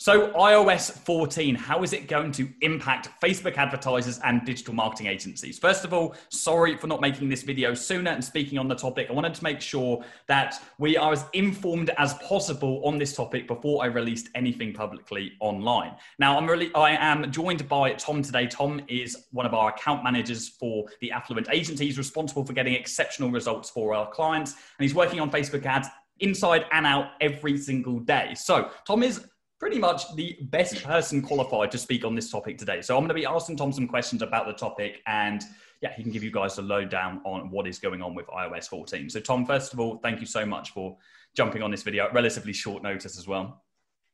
So, 0.00 0.30
iOS 0.30 0.92
14, 0.92 1.56
how 1.56 1.82
is 1.82 1.92
it 1.92 2.06
going 2.06 2.30
to 2.30 2.48
impact 2.60 3.08
Facebook 3.20 3.56
advertisers 3.56 4.20
and 4.22 4.44
digital 4.44 4.72
marketing 4.72 5.08
agencies? 5.08 5.58
First 5.58 5.84
of 5.84 5.92
all, 5.92 6.14
sorry 6.28 6.76
for 6.76 6.86
not 6.86 7.00
making 7.00 7.28
this 7.28 7.42
video 7.42 7.74
sooner 7.74 8.12
and 8.12 8.24
speaking 8.24 8.60
on 8.60 8.68
the 8.68 8.76
topic. 8.76 9.08
I 9.10 9.12
wanted 9.12 9.34
to 9.34 9.42
make 9.42 9.60
sure 9.60 10.04
that 10.28 10.54
we 10.78 10.96
are 10.96 11.12
as 11.12 11.24
informed 11.32 11.90
as 11.98 12.14
possible 12.14 12.80
on 12.84 12.96
this 12.96 13.16
topic 13.16 13.48
before 13.48 13.82
I 13.82 13.86
released 13.86 14.28
anything 14.36 14.72
publicly 14.72 15.32
online. 15.40 15.96
Now, 16.20 16.38
I'm 16.38 16.46
really 16.46 16.72
I 16.76 16.90
am 16.90 17.32
joined 17.32 17.68
by 17.68 17.94
Tom 17.94 18.22
today. 18.22 18.46
Tom 18.46 18.80
is 18.86 19.26
one 19.32 19.46
of 19.46 19.52
our 19.52 19.70
account 19.70 20.04
managers 20.04 20.48
for 20.48 20.86
the 21.00 21.10
Affluent 21.10 21.48
agency. 21.50 21.86
He's 21.86 21.98
responsible 21.98 22.44
for 22.44 22.52
getting 22.52 22.74
exceptional 22.74 23.32
results 23.32 23.68
for 23.68 23.94
our 23.94 24.08
clients, 24.08 24.52
and 24.52 24.84
he's 24.84 24.94
working 24.94 25.18
on 25.18 25.28
Facebook 25.28 25.66
ads 25.66 25.88
inside 26.20 26.66
and 26.70 26.86
out 26.86 27.14
every 27.20 27.58
single 27.58 27.98
day. 27.98 28.34
So, 28.36 28.70
Tom 28.86 29.02
is 29.02 29.26
pretty 29.58 29.78
much 29.78 30.14
the 30.14 30.38
best 30.42 30.84
person 30.84 31.20
qualified 31.20 31.70
to 31.72 31.78
speak 31.78 32.04
on 32.04 32.14
this 32.14 32.30
topic 32.30 32.58
today. 32.58 32.80
So 32.80 32.96
I'm 32.96 33.00
going 33.00 33.08
to 33.08 33.14
be 33.14 33.26
asking 33.26 33.56
Tom 33.56 33.72
some 33.72 33.88
questions 33.88 34.22
about 34.22 34.46
the 34.46 34.52
topic 34.52 35.02
and 35.06 35.42
yeah, 35.80 35.92
he 35.94 36.02
can 36.02 36.12
give 36.12 36.22
you 36.22 36.30
guys 36.30 36.56
the 36.56 36.62
lowdown 36.62 37.20
on 37.24 37.50
what 37.50 37.66
is 37.66 37.78
going 37.78 38.02
on 38.02 38.14
with 38.14 38.26
iOS 38.26 38.68
14. 38.68 39.10
So 39.10 39.20
Tom, 39.20 39.46
first 39.46 39.72
of 39.72 39.80
all, 39.80 39.98
thank 39.98 40.20
you 40.20 40.26
so 40.26 40.44
much 40.44 40.70
for 40.70 40.96
jumping 41.34 41.62
on 41.62 41.70
this 41.70 41.82
video 41.82 42.06
at 42.06 42.14
relatively 42.14 42.52
short 42.52 42.82
notice 42.82 43.18
as 43.18 43.26
well. 43.26 43.62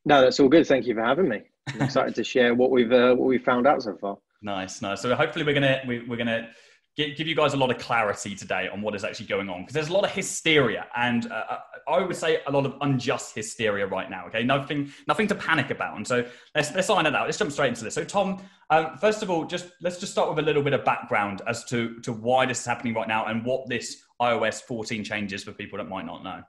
No, 0.04 0.20
that's 0.20 0.38
all 0.40 0.48
good. 0.48 0.66
Thank 0.66 0.86
you 0.86 0.94
for 0.94 1.02
having 1.02 1.28
me. 1.28 1.42
I'm 1.68 1.82
excited 1.82 2.14
to 2.16 2.24
share 2.24 2.54
what 2.54 2.70
we've 2.70 2.92
uh, 2.92 3.14
what 3.14 3.26
we've 3.26 3.42
found 3.42 3.66
out 3.66 3.82
so 3.82 3.96
far. 3.96 4.18
Nice, 4.42 4.82
nice. 4.82 5.00
So 5.00 5.14
hopefully 5.14 5.42
we're 5.42 5.54
gonna 5.54 5.80
we, 5.88 6.00
we're 6.06 6.18
gonna 6.18 6.50
give 6.96 7.26
you 7.26 7.34
guys 7.34 7.54
a 7.54 7.56
lot 7.56 7.70
of 7.70 7.78
clarity 7.78 8.34
today 8.34 8.68
on 8.68 8.80
what 8.80 8.94
is 8.94 9.04
actually 9.04 9.26
going 9.26 9.48
on 9.48 9.62
because 9.62 9.74
there's 9.74 9.88
a 9.88 9.92
lot 9.92 10.04
of 10.04 10.10
hysteria 10.12 10.86
and 10.96 11.30
uh, 11.30 11.44
uh, 11.50 11.58
I 11.88 12.00
would 12.00 12.16
say 12.16 12.40
a 12.46 12.50
lot 12.50 12.66
of 12.66 12.76
unjust 12.82 13.34
hysteria 13.34 13.86
right 13.86 14.08
now. 14.08 14.26
Okay, 14.26 14.44
nothing 14.44 14.92
nothing 15.08 15.26
to 15.28 15.34
panic 15.34 15.70
about. 15.70 15.96
And 15.96 16.06
so 16.06 16.24
let's 16.54 16.72
let's 16.74 16.88
iron 16.88 17.06
it 17.06 17.14
out. 17.14 17.26
Let's 17.26 17.38
jump 17.38 17.52
straight 17.52 17.68
into 17.68 17.84
this. 17.84 17.94
So 17.94 18.04
Tom, 18.04 18.42
um, 18.70 18.96
first 18.98 19.22
of 19.22 19.30
all, 19.30 19.44
just 19.44 19.70
let's 19.80 19.98
just 19.98 20.12
start 20.12 20.28
with 20.28 20.38
a 20.38 20.42
little 20.42 20.62
bit 20.62 20.72
of 20.72 20.84
background 20.84 21.42
as 21.46 21.64
to 21.66 21.98
to 22.00 22.12
why 22.12 22.46
this 22.46 22.60
is 22.60 22.66
happening 22.66 22.94
right 22.94 23.08
now 23.08 23.26
and 23.26 23.44
what 23.44 23.68
this 23.68 24.02
iOS 24.22 24.62
14 24.62 25.02
changes 25.04 25.42
for 25.42 25.52
people 25.52 25.78
that 25.78 25.88
might 25.88 26.06
not 26.06 26.22
know. 26.22 26.42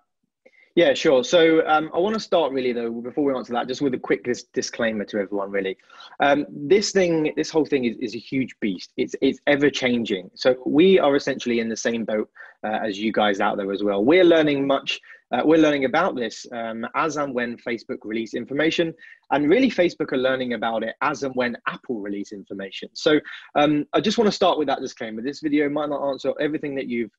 Yeah, 0.76 0.94
sure. 0.94 1.23
So 1.23 1.66
um, 1.68 1.90
I 1.94 2.00
want 2.00 2.16
to 2.16 2.20
start 2.20 2.52
really 2.52 2.73
though 2.73 2.92
before 2.92 3.23
we 3.23 3.34
answer 3.34 3.54
that, 3.54 3.70
just 3.70 3.81
with 3.81 3.94
a 3.94 3.98
quick 3.98 4.26
dis- 4.26 4.44
disclaimer 4.54 5.06
to 5.06 5.20
everyone. 5.20 5.50
Really, 5.50 5.78
um, 6.20 6.45
this 6.50 6.92
thing, 6.92 7.31
this 7.38 7.50
whole 7.50 7.66
thing 7.66 7.86
is, 7.86 7.95
is 8.02 8.14
a 8.14 8.18
huge 8.20 8.54
beast. 8.59 8.92
It's 8.98 9.16
it's 9.22 9.40
ever 9.48 9.70
changing. 9.70 10.30
So 10.36 10.56
we 10.66 11.00
are 11.00 11.16
essentially 11.16 11.62
in 11.62 11.70
the 11.70 11.78
same 11.78 12.03
boat 12.03 12.30
uh, 12.62 12.80
as 12.84 13.00
you 13.00 13.14
guys 13.14 13.40
out 13.40 13.56
there 13.56 13.72
as 13.72 13.84
well. 13.84 14.03
We're 14.03 14.26
learning 14.26 14.68
much. 14.68 15.00
Uh, 15.31 15.44
we're 15.46 15.59
learning 15.59 15.86
about 15.86 16.16
this 16.16 16.46
um, 16.52 16.86
as 16.94 17.16
and 17.16 17.34
when 17.34 17.56
Facebook 17.58 18.00
release 18.03 18.34
information, 18.34 18.94
and 19.31 19.50
really 19.50 19.72
Facebook 19.72 20.12
are 20.12 20.18
learning 20.18 20.53
about 20.53 20.84
it 20.84 20.96
as 21.02 21.23
and 21.23 21.34
when 21.36 21.56
Apple 21.68 22.02
release 22.02 22.34
information. 22.34 22.90
So 22.92 23.22
um, 23.56 23.86
I 23.94 24.02
just 24.02 24.18
want 24.18 24.28
to 24.28 24.36
start 24.36 24.59
with 24.59 24.68
that 24.68 24.81
disclaimer. 24.81 25.22
This 25.22 25.40
video 25.40 25.70
might 25.70 25.88
not 25.88 26.06
answer 26.09 26.34
everything 26.42 26.76
that 26.76 26.88
you've 26.88 27.12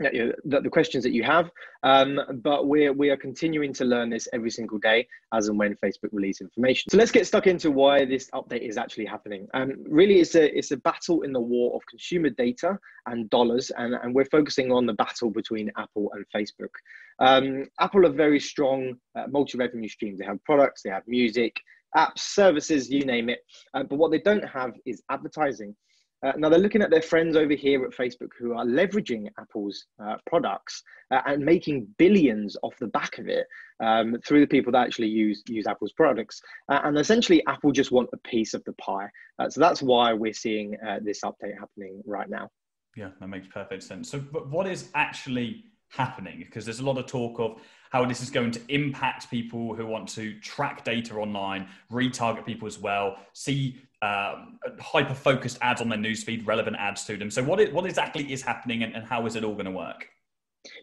um, 0.00 0.32
the, 0.44 0.60
the 0.60 0.70
questions 0.70 1.04
that 1.04 1.12
you 1.12 1.22
have. 1.22 1.50
Um, 1.82 2.20
but 2.42 2.66
we're 2.66 2.92
we 2.92 3.10
are 3.10 3.16
continuing 3.16 3.72
to 3.74 3.84
learn 3.84 4.10
this 4.10 4.26
every 4.32 4.50
single 4.50 4.78
day 4.78 5.06
as 5.32 5.48
and 5.48 5.58
when 5.58 5.76
Facebook 5.76 6.12
release 6.12 6.40
information. 6.40 6.90
So 6.90 6.96
let's 6.96 7.12
get 7.12 7.26
stuck 7.26 7.46
into 7.46 7.70
why 7.70 8.04
this 8.04 8.30
update 8.30 8.68
is 8.68 8.76
actually 8.76 9.06
happening. 9.06 9.46
Um, 9.54 9.72
really, 9.88 10.20
it's 10.20 10.34
a 10.34 10.56
it's 10.56 10.70
a 10.70 10.76
battle 10.78 11.22
in 11.22 11.32
the 11.32 11.40
war 11.40 11.74
of 11.74 11.86
consumer 11.86 12.30
data 12.30 12.78
and 13.06 13.28
dollars, 13.30 13.70
and, 13.76 13.94
and 13.94 14.14
we're 14.14 14.24
focusing 14.26 14.72
on 14.72 14.86
the 14.86 14.94
battle 14.94 15.30
between 15.30 15.70
Apple 15.76 16.10
and 16.14 16.24
Facebook. 16.34 16.72
Um, 17.20 17.66
Apple 17.78 18.06
are 18.06 18.12
very 18.12 18.40
strong 18.40 18.94
uh, 19.14 19.26
multi-revenue 19.28 19.88
streams. 19.88 20.18
They 20.18 20.24
have 20.24 20.42
products, 20.44 20.82
they 20.82 20.90
have 20.90 21.06
music, 21.06 21.60
apps, 21.96 22.18
services, 22.18 22.90
you 22.90 23.04
name 23.04 23.28
it. 23.28 23.40
Uh, 23.72 23.84
but 23.84 23.96
what 23.96 24.10
they 24.10 24.18
don't 24.18 24.46
have 24.48 24.72
is 24.84 25.02
advertising. 25.10 25.76
Uh, 26.24 26.32
now 26.38 26.48
they're 26.48 26.58
looking 26.58 26.80
at 26.80 26.90
their 26.90 27.02
friends 27.02 27.36
over 27.36 27.52
here 27.52 27.84
at 27.84 27.90
Facebook 27.90 28.30
who 28.38 28.54
are 28.54 28.64
leveraging 28.64 29.28
Apple's 29.38 29.86
uh, 30.02 30.16
products 30.26 30.82
uh, 31.10 31.20
and 31.26 31.44
making 31.44 31.86
billions 31.98 32.56
off 32.62 32.74
the 32.80 32.86
back 32.88 33.18
of 33.18 33.28
it 33.28 33.46
um, 33.80 34.16
through 34.26 34.40
the 34.40 34.46
people 34.46 34.72
that 34.72 34.86
actually 34.86 35.08
use 35.08 35.42
use 35.46 35.66
Apple's 35.66 35.92
products. 35.92 36.40
Uh, 36.70 36.80
and 36.84 36.98
essentially, 36.98 37.42
Apple 37.46 37.72
just 37.72 37.92
want 37.92 38.08
a 38.14 38.16
piece 38.18 38.54
of 38.54 38.64
the 38.64 38.72
pie. 38.74 39.08
Uh, 39.38 39.50
so 39.50 39.60
that's 39.60 39.82
why 39.82 40.14
we're 40.14 40.32
seeing 40.32 40.76
uh, 40.86 40.98
this 41.02 41.20
update 41.22 41.58
happening 41.58 42.02
right 42.06 42.30
now. 42.30 42.48
Yeah, 42.96 43.10
that 43.20 43.28
makes 43.28 43.48
perfect 43.48 43.82
sense. 43.82 44.08
So, 44.08 44.20
but 44.20 44.48
what 44.48 44.66
is 44.66 44.88
actually 44.94 45.64
happening? 45.88 46.38
Because 46.38 46.64
there's 46.64 46.80
a 46.80 46.84
lot 46.84 46.96
of 46.96 47.06
talk 47.06 47.38
of 47.38 47.60
how 47.90 48.04
this 48.04 48.22
is 48.22 48.30
going 48.30 48.50
to 48.52 48.60
impact 48.68 49.30
people 49.30 49.74
who 49.74 49.86
want 49.86 50.08
to 50.08 50.38
track 50.40 50.84
data 50.84 51.14
online, 51.14 51.68
retarget 51.92 52.46
people 52.46 52.66
as 52.66 52.78
well, 52.78 53.16
see 53.32 53.78
um, 54.04 54.58
hyper 54.80 55.14
focused 55.14 55.58
ads 55.62 55.80
on 55.80 55.88
their 55.88 55.98
newsfeed, 55.98 56.46
relevant 56.46 56.76
ads 56.78 57.04
to 57.04 57.16
them. 57.16 57.30
So, 57.30 57.42
what, 57.42 57.60
is, 57.60 57.72
what 57.72 57.86
exactly 57.86 58.30
is 58.32 58.42
happening 58.42 58.82
and, 58.82 58.94
and 58.94 59.06
how 59.06 59.24
is 59.26 59.36
it 59.36 59.44
all 59.44 59.54
going 59.54 59.66
to 59.66 59.70
work? 59.70 60.08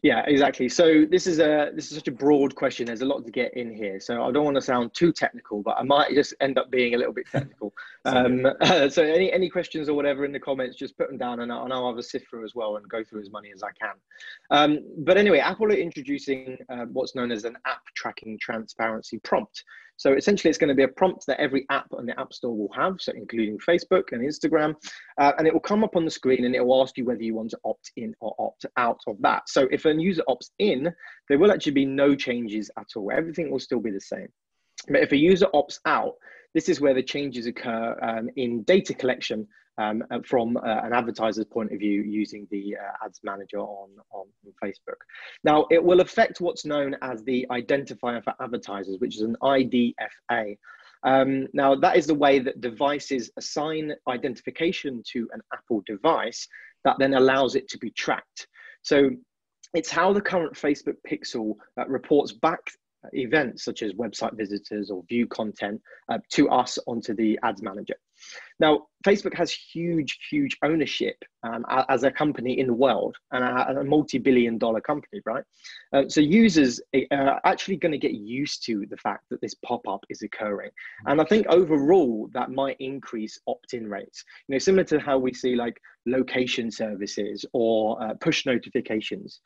Yeah, 0.04 0.24
exactly. 0.28 0.70
So 0.70 1.06
this 1.10 1.26
is 1.26 1.40
a 1.40 1.72
this 1.74 1.92
is 1.92 1.98
such 1.98 2.08
a 2.08 2.12
broad 2.12 2.56
question. 2.56 2.86
There's 2.86 3.02
a 3.02 3.06
lot 3.06 3.26
to 3.26 3.32
get 3.32 3.56
in 3.56 3.74
here. 3.74 4.00
So 4.00 4.24
I 4.24 4.32
don't 4.32 4.46
want 4.46 4.56
to 4.56 4.62
sound 4.62 4.94
too 4.94 5.12
technical, 5.12 5.64
but 5.64 5.76
I 5.78 5.84
might 5.84 6.14
just 6.14 6.34
end 6.40 6.60
up 6.60 6.70
being 6.70 6.94
a 6.94 6.98
little 6.98 7.14
bit 7.14 7.26
technical. 7.32 7.74
um, 8.06 8.46
uh, 8.62 8.90
so 8.96 9.02
any 9.02 9.32
any 9.32 9.50
questions 9.50 9.90
or 9.90 9.96
whatever 9.96 10.24
in 10.24 10.32
the 10.32 10.40
comments, 10.40 10.78
just 10.78 10.98
put 10.98 11.08
them 11.08 11.18
down, 11.18 11.40
and 11.40 11.52
I'll, 11.52 11.64
and 11.64 11.74
I'll 11.74 11.88
have 11.88 11.98
a 11.98 12.04
sift 12.04 12.30
through 12.30 12.46
as 12.46 12.54
well 12.54 12.78
and 12.78 12.88
go 12.88 13.04
through 13.04 13.22
as 13.22 13.32
many 13.32 13.52
as 13.52 13.64
I 13.64 13.72
can. 13.72 13.96
Um, 14.52 14.80
but 15.00 15.18
anyway, 15.18 15.40
Apple 15.40 15.68
are 15.68 15.76
introducing 15.76 16.58
uh, 16.70 16.86
what's 16.92 17.16
known 17.16 17.32
as 17.32 17.44
an 17.46 17.58
app 17.66 17.84
tracking 17.96 18.38
transparency 18.40 19.20
prompt. 19.20 19.64
So 20.02 20.14
essentially, 20.14 20.50
it's 20.50 20.58
going 20.58 20.70
to 20.70 20.74
be 20.74 20.82
a 20.82 20.88
prompt 20.88 21.28
that 21.28 21.40
every 21.40 21.64
app 21.70 21.86
on 21.94 22.08
the 22.08 22.20
App 22.20 22.34
Store 22.34 22.58
will 22.58 22.74
have, 22.74 22.96
so 23.00 23.12
including 23.16 23.60
Facebook 23.60 24.06
and 24.12 24.28
Instagram, 24.28 24.74
uh, 25.20 25.34
and 25.38 25.46
it 25.46 25.54
will 25.54 25.60
come 25.60 25.84
up 25.84 25.96
on 25.96 26.06
the 26.06 26.10
screen 26.10 26.44
and 26.44 26.56
it 26.56 26.66
will 26.66 26.82
ask 26.82 26.98
you 26.98 27.06
whether 27.06 27.22
you 27.22 27.36
want 27.36 27.52
to 27.52 27.60
opt 27.66 27.92
in 27.98 28.16
or 28.20 28.34
opt 28.40 28.66
out 28.78 29.00
of 29.06 29.18
that. 29.22 29.48
So 29.48 29.68
if 29.72 29.86
a 29.86 29.94
user 29.94 30.24
opts 30.28 30.50
in, 30.58 30.92
there 31.30 31.38
will 31.38 31.52
actually 31.52 31.74
be 31.74 31.86
no 31.86 32.16
changes 32.16 32.72
at 32.80 32.88
all. 32.96 33.12
Everything 33.14 33.52
will 33.52 33.60
still 33.60 33.80
be 33.80 33.92
the 33.92 34.02
same. 34.02 34.28
But 34.88 35.04
if 35.04 35.12
a 35.12 35.18
user 35.18 35.46
opts 35.54 35.78
out, 35.86 36.14
this 36.54 36.70
is 36.70 36.82
where 36.82 36.94
the 36.94 37.04
changes 37.04 37.46
occur 37.46 37.98
um, 38.02 38.30
in 38.36 38.64
data 38.64 38.94
collection 38.94 39.48
um, 39.78 40.04
uh, 40.12 40.20
from 40.26 40.58
uh, 40.58 40.62
an 40.84 40.94
advertiser's 40.94 41.46
point 41.46 41.72
of 41.72 41.80
view 41.80 42.02
using 42.02 42.48
the 42.52 42.76
uh, 42.78 43.06
ads 43.06 43.20
manager 43.24 43.60
on, 43.60 43.90
on 44.12 44.26
Facebook. 44.64 45.00
Now, 45.44 45.66
it 45.72 45.84
will 45.84 46.02
affect 46.02 46.42
what's 46.42 46.66
known 46.66 46.96
as 47.02 47.24
the 47.24 47.48
identifier 47.52 48.24
for 48.24 48.34
advertisers, 48.42 48.98
which 49.00 49.16
is 49.16 49.22
an 49.22 49.38
IDFA. 49.42 50.58
Um, 51.04 51.48
now, 51.54 51.76
that 51.76 51.98
is 51.98 52.06
the 52.06 52.16
way 52.16 52.40
that 52.40 52.62
devices 52.62 53.32
assign 53.38 53.94
identification 54.08 55.02
to 55.14 55.28
an 55.34 55.42
Apple 55.54 55.82
device 55.86 56.48
that 56.84 56.98
then 57.00 57.14
allows 57.14 57.56
it 57.56 57.68
to 57.70 57.78
be 57.78 57.92
tracked. 57.92 58.48
So 58.82 59.12
it's 59.74 59.90
how 59.90 60.14
the 60.14 60.22
current 60.22 60.54
Facebook 60.54 60.96
Pixel 61.10 61.56
uh, 61.80 61.88
reports 61.88 62.34
back 62.34 62.60
events 63.14 63.64
such 63.64 63.82
as 63.82 63.94
website 63.94 64.36
visitors 64.38 64.90
or 64.90 65.04
view 65.08 65.28
content 65.28 65.82
uh, 66.10 66.18
to 66.30 66.50
us 66.50 66.78
onto 66.88 67.14
the 67.16 67.40
ads 67.44 67.62
manager. 67.62 67.96
Now, 68.60 68.88
Facebook 69.06 69.34
has 69.36 69.52
huge, 69.52 70.20
huge 70.30 70.58
ownership 70.64 71.16
um, 71.44 71.66
as 71.90 72.04
a 72.04 72.12
company 72.12 72.60
in 72.60 72.68
the 72.68 72.74
world 72.74 73.16
and 73.32 73.44
a, 73.44 73.80
a 73.80 73.84
multi 73.84 74.20
billion 74.20 74.60
dollar 74.60 74.80
company, 74.80 75.22
right? 75.26 75.44
Uh, 75.92 76.04
so, 76.08 76.22
users 76.22 76.80
are 77.12 77.42
actually 77.44 77.78
going 77.78 77.92
to 77.92 77.98
get 77.98 78.14
used 78.14 78.64
to 78.66 78.86
the 78.90 78.98
fact 78.98 79.24
that 79.30 79.42
this 79.42 79.56
pop 79.66 79.88
up 79.88 80.06
is 80.10 80.22
occurring. 80.22 80.70
And 81.08 81.20
I 81.20 81.24
think 81.24 81.48
overall, 81.48 82.30
that 82.34 82.52
might 82.52 82.78
increase 82.80 83.40
opt 83.48 83.74
in 83.74 83.90
rates. 83.90 84.24
You 84.48 84.54
know, 84.54 84.60
similar 84.60 84.84
to 84.86 85.00
how 85.00 85.18
we 85.18 85.34
see 85.34 85.56
like 85.56 85.82
location 86.06 86.72
services 86.72 87.46
or 87.54 88.02
uh, 88.02 88.14
push 88.16 88.46
notifications. 88.46 89.42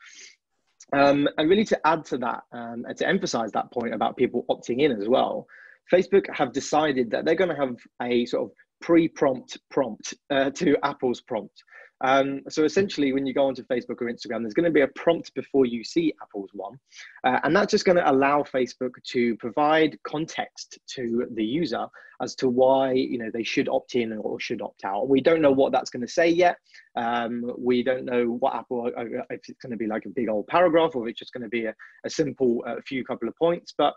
Um, 0.92 1.28
and 1.36 1.50
really 1.50 1.64
to 1.64 1.86
add 1.86 2.04
to 2.06 2.18
that 2.18 2.42
um, 2.52 2.84
and 2.86 2.96
to 2.98 3.08
emphasize 3.08 3.50
that 3.52 3.72
point 3.72 3.92
about 3.92 4.16
people 4.16 4.44
opting 4.48 4.80
in 4.80 4.92
as 4.92 5.08
well, 5.08 5.46
Facebook 5.92 6.24
have 6.32 6.52
decided 6.52 7.10
that 7.10 7.24
they're 7.24 7.34
going 7.34 7.50
to 7.50 7.56
have 7.56 7.76
a 8.02 8.24
sort 8.26 8.44
of 8.44 8.50
pre-prompt 8.80 9.58
prompt 9.70 10.14
uh, 10.30 10.50
to 10.50 10.76
Apple's 10.84 11.20
prompt. 11.20 11.62
Um, 12.02 12.42
so 12.48 12.64
essentially, 12.64 13.12
when 13.12 13.26
you 13.26 13.32
go 13.32 13.46
onto 13.46 13.64
Facebook 13.64 14.02
or 14.02 14.10
Instagram, 14.10 14.42
there's 14.42 14.54
going 14.54 14.64
to 14.64 14.70
be 14.70 14.82
a 14.82 14.88
prompt 14.88 15.34
before 15.34 15.66
you 15.66 15.82
see 15.82 16.12
Apple's 16.22 16.50
one, 16.52 16.78
uh, 17.24 17.40
and 17.42 17.56
that's 17.56 17.70
just 17.70 17.84
going 17.84 17.96
to 17.96 18.10
allow 18.10 18.42
Facebook 18.42 19.02
to 19.12 19.36
provide 19.36 19.98
context 20.02 20.78
to 20.88 21.26
the 21.34 21.44
user 21.44 21.86
as 22.22 22.34
to 22.34 22.48
why 22.48 22.92
you 22.92 23.18
know 23.18 23.30
they 23.32 23.42
should 23.42 23.68
opt 23.68 23.94
in 23.94 24.12
or 24.12 24.38
should 24.40 24.62
opt 24.62 24.84
out. 24.84 25.08
We 25.08 25.20
don't 25.20 25.40
know 25.40 25.52
what 25.52 25.72
that's 25.72 25.90
going 25.90 26.06
to 26.06 26.12
say 26.12 26.28
yet. 26.28 26.56
Um, 26.96 27.52
we 27.58 27.82
don't 27.82 28.04
know 28.04 28.36
what 28.40 28.54
Apple 28.54 28.90
uh, 28.96 29.04
if 29.30 29.48
it's 29.48 29.60
going 29.62 29.72
to 29.72 29.76
be 29.76 29.86
like 29.86 30.04
a 30.04 30.10
big 30.10 30.28
old 30.28 30.46
paragraph 30.48 30.94
or 30.94 31.06
if 31.06 31.12
it's 31.12 31.18
just 31.18 31.32
going 31.32 31.44
to 31.44 31.48
be 31.48 31.66
a, 31.66 31.74
a 32.04 32.10
simple 32.10 32.62
uh, 32.66 32.76
few 32.86 33.04
couple 33.04 33.28
of 33.28 33.36
points, 33.36 33.74
but 33.76 33.94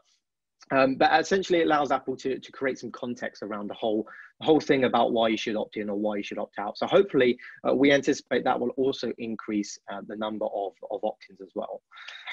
Um, 0.72 0.96
but 0.96 1.20
essentially, 1.20 1.60
it 1.60 1.66
allows 1.66 1.92
Apple 1.92 2.16
to, 2.18 2.40
to 2.40 2.52
create 2.52 2.80
some 2.80 2.92
context 2.92 3.42
around 3.44 3.68
the 3.68 3.74
whole 3.74 4.08
the 4.40 4.46
whole 4.46 4.60
thing 4.62 4.86
about 4.86 5.12
why 5.12 5.28
you 5.28 5.36
should 5.36 5.58
opt 5.58 5.76
in 5.76 5.90
or 5.90 5.98
why 5.98 6.16
you 6.16 6.24
should 6.24 6.38
opt 6.38 6.60
out. 6.60 6.78
So 6.78 6.88
hopefully, 6.88 7.38
uh, 7.68 7.76
we 7.76 7.92
anticipate 7.92 8.46
that 8.46 8.58
will 8.60 8.70
also 8.78 9.12
increase 9.18 9.78
uh, 9.92 10.02
the 10.08 10.16
number 10.16 10.46
of, 10.46 10.72
of 10.92 11.04
opt-ins 11.04 11.42
as 11.42 11.50
well. 11.56 11.82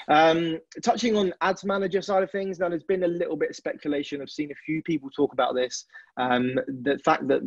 Um, 0.07 0.59
touching 0.81 1.17
on 1.17 1.33
Ads 1.41 1.65
Manager 1.65 2.01
side 2.01 2.23
of 2.23 2.31
things, 2.31 2.59
now 2.59 2.69
there's 2.69 2.83
been 2.83 3.03
a 3.03 3.07
little 3.07 3.35
bit 3.35 3.49
of 3.49 3.57
speculation. 3.57 4.21
I've 4.21 4.29
seen 4.29 4.51
a 4.51 4.63
few 4.65 4.81
people 4.83 5.09
talk 5.09 5.33
about 5.33 5.53
this. 5.53 5.85
Um, 6.15 6.55
the 6.67 6.97
fact 7.03 7.27
that 7.27 7.41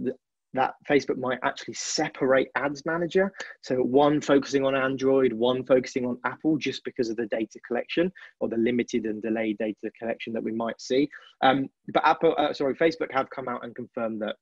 that 0.55 0.75
Facebook 0.89 1.19
might 1.19 1.39
actually 1.43 1.75
separate 1.75 2.49
ads 2.57 2.85
manager. 2.85 3.33
So 3.63 3.77
one 3.77 4.21
focusing 4.21 4.65
on 4.65 4.75
Android, 4.75 5.33
one 5.33 5.65
focusing 5.65 6.05
on 6.07 6.19
Apple, 6.25 6.57
just 6.57 6.85
because 6.85 7.09
of 7.09 7.17
the 7.17 7.27
data 7.27 7.59
collection 7.67 8.13
or 8.41 8.49
the 8.49 8.57
limited 8.57 9.05
and 9.05 9.23
delayed 9.23 9.59
data 9.59 9.91
collection 9.99 10.33
that 10.33 10.43
we 10.43 10.53
might 10.53 10.81
see. 10.81 11.09
Um, 11.43 11.69
but 11.93 12.05
Apple, 12.05 12.35
uh, 12.39 12.53
sorry, 12.53 12.75
Facebook 12.75 13.13
have 13.13 13.31
come 13.31 13.49
out 13.49 13.65
and 13.65 13.75
confirmed 13.75 14.21
that 14.23 14.37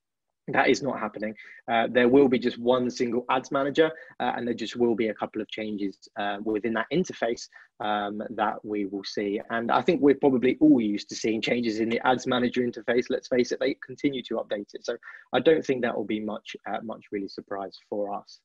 that 0.48 0.68
is 0.68 0.82
not 0.82 0.98
happening. 0.98 1.34
Uh, 1.70 1.86
there 1.90 2.08
will 2.08 2.28
be 2.28 2.38
just 2.38 2.58
one 2.58 2.90
single 2.90 3.24
ads 3.30 3.50
manager, 3.50 3.90
uh, 4.20 4.32
and 4.36 4.46
there 4.46 4.54
just 4.54 4.76
will 4.76 4.94
be 4.94 5.08
a 5.08 5.14
couple 5.14 5.40
of 5.42 5.48
changes 5.48 5.96
uh, 6.18 6.38
within 6.42 6.74
that 6.74 6.86
interface 6.92 7.48
um, 7.80 8.22
that 8.30 8.64
we 8.64 8.86
will 8.86 9.04
see. 9.04 9.40
And 9.50 9.70
I 9.70 9.82
think 9.82 10.00
we're 10.00 10.14
probably 10.14 10.56
all 10.60 10.80
used 10.80 11.08
to 11.10 11.14
seeing 11.14 11.40
changes 11.40 11.80
in 11.80 11.88
the 11.88 12.00
ads 12.06 12.26
manager 12.26 12.62
interface. 12.62 13.06
Let's 13.10 13.28
face 13.28 13.52
it, 13.52 13.60
they 13.60 13.76
continue 13.84 14.22
to 14.24 14.34
update 14.34 14.74
it. 14.74 14.84
So 14.84 14.96
I 15.32 15.40
don't 15.40 15.64
think 15.64 15.82
that 15.82 15.96
will 15.96 16.04
be 16.04 16.20
much, 16.20 16.56
uh, 16.66 16.78
much 16.82 17.04
really 17.12 17.28
surprise 17.28 17.78
for 17.88 18.14
us. 18.14 18.40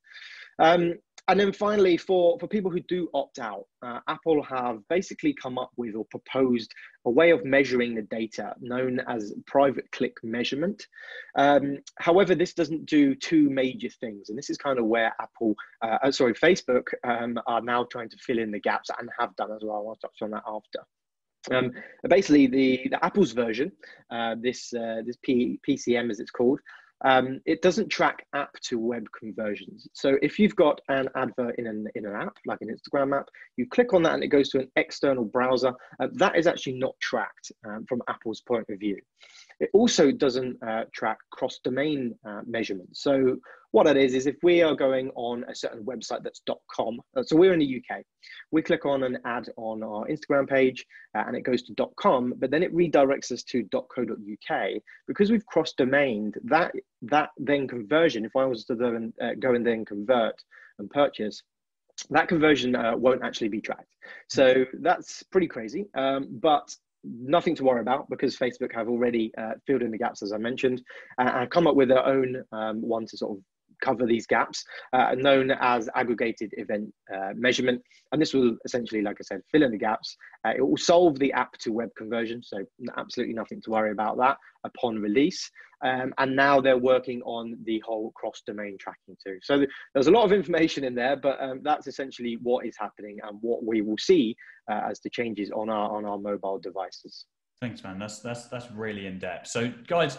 Um, 0.59 0.95
and 1.29 1.39
then 1.39 1.53
finally, 1.53 1.95
for, 1.95 2.37
for 2.39 2.47
people 2.47 2.69
who 2.69 2.81
do 2.81 3.09
opt 3.13 3.39
out, 3.39 3.65
uh, 3.81 3.99
Apple 4.09 4.43
have 4.43 4.79
basically 4.89 5.33
come 5.33 5.57
up 5.57 5.71
with 5.77 5.95
or 5.95 6.05
proposed 6.05 6.73
a 7.05 7.09
way 7.09 7.31
of 7.31 7.45
measuring 7.45 7.95
the 7.95 8.01
data 8.01 8.53
known 8.59 8.99
as 9.07 9.33
private 9.47 9.89
click 9.91 10.17
measurement. 10.21 10.85
Um, 11.37 11.77
however, 11.97 12.35
this 12.35 12.53
doesn't 12.53 12.87
do 12.87 13.15
two 13.15 13.49
major 13.49 13.89
things. 13.89 14.29
And 14.29 14.37
this 14.37 14.49
is 14.49 14.57
kind 14.57 14.77
of 14.77 14.85
where 14.85 15.13
Apple, 15.21 15.55
uh, 15.81 15.99
uh, 16.03 16.11
sorry, 16.11 16.33
Facebook 16.33 16.87
um, 17.05 17.39
are 17.47 17.61
now 17.61 17.85
trying 17.85 18.09
to 18.09 18.17
fill 18.17 18.39
in 18.39 18.51
the 18.51 18.59
gaps 18.59 18.89
and 18.99 19.09
have 19.17 19.33
done 19.37 19.51
as 19.51 19.61
well. 19.63 19.85
I'll 19.87 19.95
touch 19.95 20.21
on 20.21 20.31
that 20.31 20.43
after. 20.45 20.79
Um, 21.51 21.71
basically, 22.07 22.47
the, 22.47 22.87
the 22.89 23.03
Apple's 23.03 23.31
version, 23.31 23.71
uh, 24.09 24.35
this 24.39 24.73
uh, 24.73 25.01
this 25.05 25.17
P, 25.21 25.59
PCM 25.67 26.09
as 26.09 26.21
it's 26.21 26.31
called, 26.31 26.59
um, 27.03 27.41
it 27.45 27.61
doesn't 27.61 27.89
track 27.89 28.25
app 28.33 28.53
to 28.61 28.79
web 28.79 29.05
conversions. 29.17 29.87
So 29.93 30.17
if 30.21 30.39
you've 30.39 30.55
got 30.55 30.79
an 30.89 31.09
advert 31.15 31.55
in 31.57 31.67
an, 31.67 31.87
in 31.95 32.05
an 32.05 32.15
app, 32.15 32.37
like 32.45 32.59
an 32.61 32.69
Instagram 32.69 33.17
app, 33.17 33.27
you 33.57 33.67
click 33.67 33.93
on 33.93 34.03
that 34.03 34.13
and 34.13 34.23
it 34.23 34.27
goes 34.27 34.49
to 34.49 34.59
an 34.59 34.71
external 34.75 35.25
browser. 35.25 35.73
Uh, 35.99 36.07
that 36.13 36.37
is 36.37 36.47
actually 36.47 36.77
not 36.79 36.95
tracked 37.01 37.51
um, 37.65 37.85
from 37.87 38.01
Apple's 38.07 38.41
point 38.41 38.65
of 38.69 38.79
view. 38.79 38.97
It 39.59 39.69
also 39.73 40.11
doesn't 40.11 40.61
uh, 40.63 40.85
track 40.93 41.17
cross-domain 41.31 42.15
uh, 42.25 42.41
measurements. 42.45 43.03
So 43.03 43.37
what 43.73 43.87
it 43.87 43.97
is, 43.97 44.13
is 44.13 44.27
if 44.27 44.35
we 44.43 44.61
are 44.61 44.75
going 44.75 45.09
on 45.15 45.43
a 45.49 45.55
certain 45.55 45.83
website 45.83 46.23
that's 46.23 46.43
.com, 46.71 47.01
uh, 47.17 47.23
so 47.23 47.35
we're 47.35 47.53
in 47.53 47.59
the 47.59 47.81
UK, 47.81 48.03
we 48.51 48.61
click 48.61 48.85
on 48.85 49.01
an 49.01 49.17
ad 49.25 49.49
on 49.57 49.81
our 49.81 50.05
Instagram 50.05 50.47
page 50.47 50.85
uh, 51.17 51.23
and 51.25 51.35
it 51.35 51.41
goes 51.41 51.63
to 51.63 51.89
.com, 51.97 52.35
but 52.37 52.51
then 52.51 52.61
it 52.61 52.71
redirects 52.71 53.31
us 53.31 53.41
to 53.41 53.63
.co.uk. 53.71 54.69
Because 55.07 55.31
we've 55.31 55.45
cross-domained, 55.47 56.35
that, 56.43 56.71
that 57.01 57.29
then 57.37 57.67
conversion, 57.67 58.25
if 58.25 58.35
I 58.35 58.45
was 58.45 58.63
to 58.65 58.75
then, 58.75 59.11
uh, 59.19 59.31
go 59.39 59.55
and 59.55 59.65
then 59.65 59.85
convert 59.85 60.35
and 60.77 60.87
purchase, 60.91 61.41
that 62.11 62.27
conversion 62.27 62.75
uh, 62.75 62.95
won't 62.95 63.23
actually 63.23 63.49
be 63.49 63.59
tracked. 63.59 63.95
So 64.29 64.65
that's 64.81 65.23
pretty 65.23 65.47
crazy. 65.47 65.87
Um, 65.95 66.27
but 66.29 66.75
nothing 67.03 67.55
to 67.55 67.63
worry 67.63 67.81
about 67.81 68.07
because 68.07 68.37
Facebook 68.37 68.71
have 68.73 68.87
already 68.87 69.31
uh, 69.35 69.53
filled 69.65 69.81
in 69.81 69.89
the 69.89 69.97
gaps, 69.97 70.21
as 70.21 70.31
I 70.31 70.37
mentioned, 70.37 70.83
uh, 71.17 71.31
and 71.33 71.49
come 71.49 71.65
up 71.65 71.75
with 71.75 71.89
their 71.89 72.05
own 72.05 72.43
um, 72.51 72.83
one 72.83 73.07
to 73.07 73.17
sort 73.17 73.37
of 73.37 73.43
cover 73.83 74.05
these 74.05 74.25
gaps, 74.25 74.63
uh, 74.93 75.15
known 75.17 75.51
as 75.51 75.89
aggregated 75.95 76.51
event 76.57 76.87
uh, 77.13 77.31
measurement. 77.35 77.81
And 78.11 78.21
this 78.21 78.33
will 78.33 78.57
essentially, 78.65 79.01
like 79.01 79.17
I 79.19 79.23
said, 79.23 79.41
fill 79.51 79.63
in 79.63 79.71
the 79.71 79.77
gaps. 79.77 80.15
Uh, 80.45 80.53
it 80.57 80.61
will 80.61 80.77
solve 80.77 81.19
the 81.19 81.33
app 81.33 81.53
to 81.59 81.71
web 81.71 81.89
conversion, 81.97 82.41
so 82.43 82.57
absolutely 82.97 83.35
nothing 83.35 83.61
to 83.61 83.71
worry 83.71 83.91
about 83.91 84.17
that 84.17 84.37
upon 84.63 84.99
release. 84.99 85.49
Um, 85.83 86.13
and 86.17 86.35
now 86.35 86.61
they're 86.61 86.77
working 86.77 87.21
on 87.23 87.57
the 87.65 87.81
whole 87.85 88.11
cross-domain 88.15 88.77
tracking 88.79 89.17
too. 89.25 89.37
So 89.43 89.65
there's 89.93 90.07
a 90.07 90.11
lot 90.11 90.23
of 90.23 90.31
information 90.31 90.85
in 90.85 90.95
there, 90.95 91.17
but 91.17 91.41
um, 91.41 91.59
that's 91.61 91.87
essentially 91.87 92.37
what 92.41 92.65
is 92.65 92.75
happening 92.79 93.17
and 93.23 93.37
what 93.41 93.65
we 93.65 93.81
will 93.81 93.97
see 93.97 94.35
uh, 94.71 94.81
as 94.89 95.01
the 95.01 95.09
changes 95.09 95.51
on 95.51 95.69
our 95.69 95.95
on 95.95 96.05
our 96.05 96.17
mobile 96.17 96.57
devices. 96.57 97.25
Thanks, 97.59 97.83
man. 97.83 97.99
That's 97.99 98.19
that's 98.19 98.45
that's 98.45 98.71
really 98.71 99.07
in 99.07 99.19
depth. 99.19 99.47
So, 99.47 99.73
guys, 99.87 100.17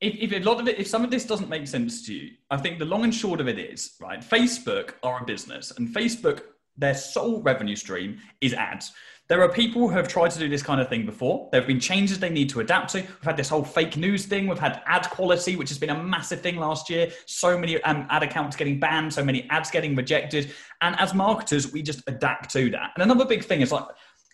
if, 0.00 0.32
if 0.32 0.40
a 0.40 0.44
lot 0.44 0.60
of 0.60 0.68
it, 0.68 0.78
if 0.78 0.86
some 0.86 1.04
of 1.04 1.10
this 1.10 1.24
doesn't 1.24 1.48
make 1.48 1.66
sense 1.66 2.06
to 2.06 2.14
you, 2.14 2.30
I 2.50 2.56
think 2.56 2.78
the 2.78 2.84
long 2.84 3.04
and 3.04 3.14
short 3.14 3.40
of 3.40 3.48
it 3.48 3.58
is 3.58 3.94
right. 4.00 4.20
Facebook 4.20 4.94
are 5.02 5.22
a 5.22 5.24
business, 5.24 5.72
and 5.72 5.88
Facebook 5.88 6.42
their 6.76 6.94
sole 6.94 7.42
revenue 7.42 7.76
stream 7.76 8.18
is 8.40 8.54
ads. 8.54 8.92
There 9.28 9.42
are 9.42 9.48
people 9.48 9.82
who 9.82 9.94
have 9.94 10.08
tried 10.08 10.32
to 10.32 10.40
do 10.40 10.48
this 10.48 10.62
kind 10.62 10.80
of 10.80 10.88
thing 10.88 11.06
before. 11.06 11.48
There 11.52 11.60
have 11.60 11.68
been 11.68 11.78
changes 11.78 12.18
they 12.18 12.30
need 12.30 12.48
to 12.48 12.60
adapt 12.60 12.90
to. 12.92 13.02
We've 13.02 13.22
had 13.22 13.36
this 13.36 13.48
whole 13.48 13.62
fake 13.62 13.96
news 13.96 14.26
thing. 14.26 14.48
We've 14.48 14.58
had 14.58 14.82
ad 14.86 15.08
quality, 15.10 15.54
which 15.54 15.68
has 15.68 15.78
been 15.78 15.90
a 15.90 16.02
massive 16.02 16.40
thing 16.40 16.56
last 16.56 16.90
year. 16.90 17.12
So 17.26 17.56
many 17.56 17.80
um, 17.82 18.08
ad 18.10 18.24
accounts 18.24 18.56
getting 18.56 18.80
banned, 18.80 19.14
so 19.14 19.24
many 19.24 19.48
ads 19.50 19.70
getting 19.70 19.94
rejected. 19.94 20.52
And 20.80 20.98
as 20.98 21.14
marketers, 21.14 21.72
we 21.72 21.80
just 21.80 22.02
adapt 22.08 22.50
to 22.54 22.70
that. 22.70 22.90
And 22.96 23.04
another 23.04 23.24
big 23.24 23.44
thing 23.44 23.60
is 23.60 23.70
like 23.70 23.84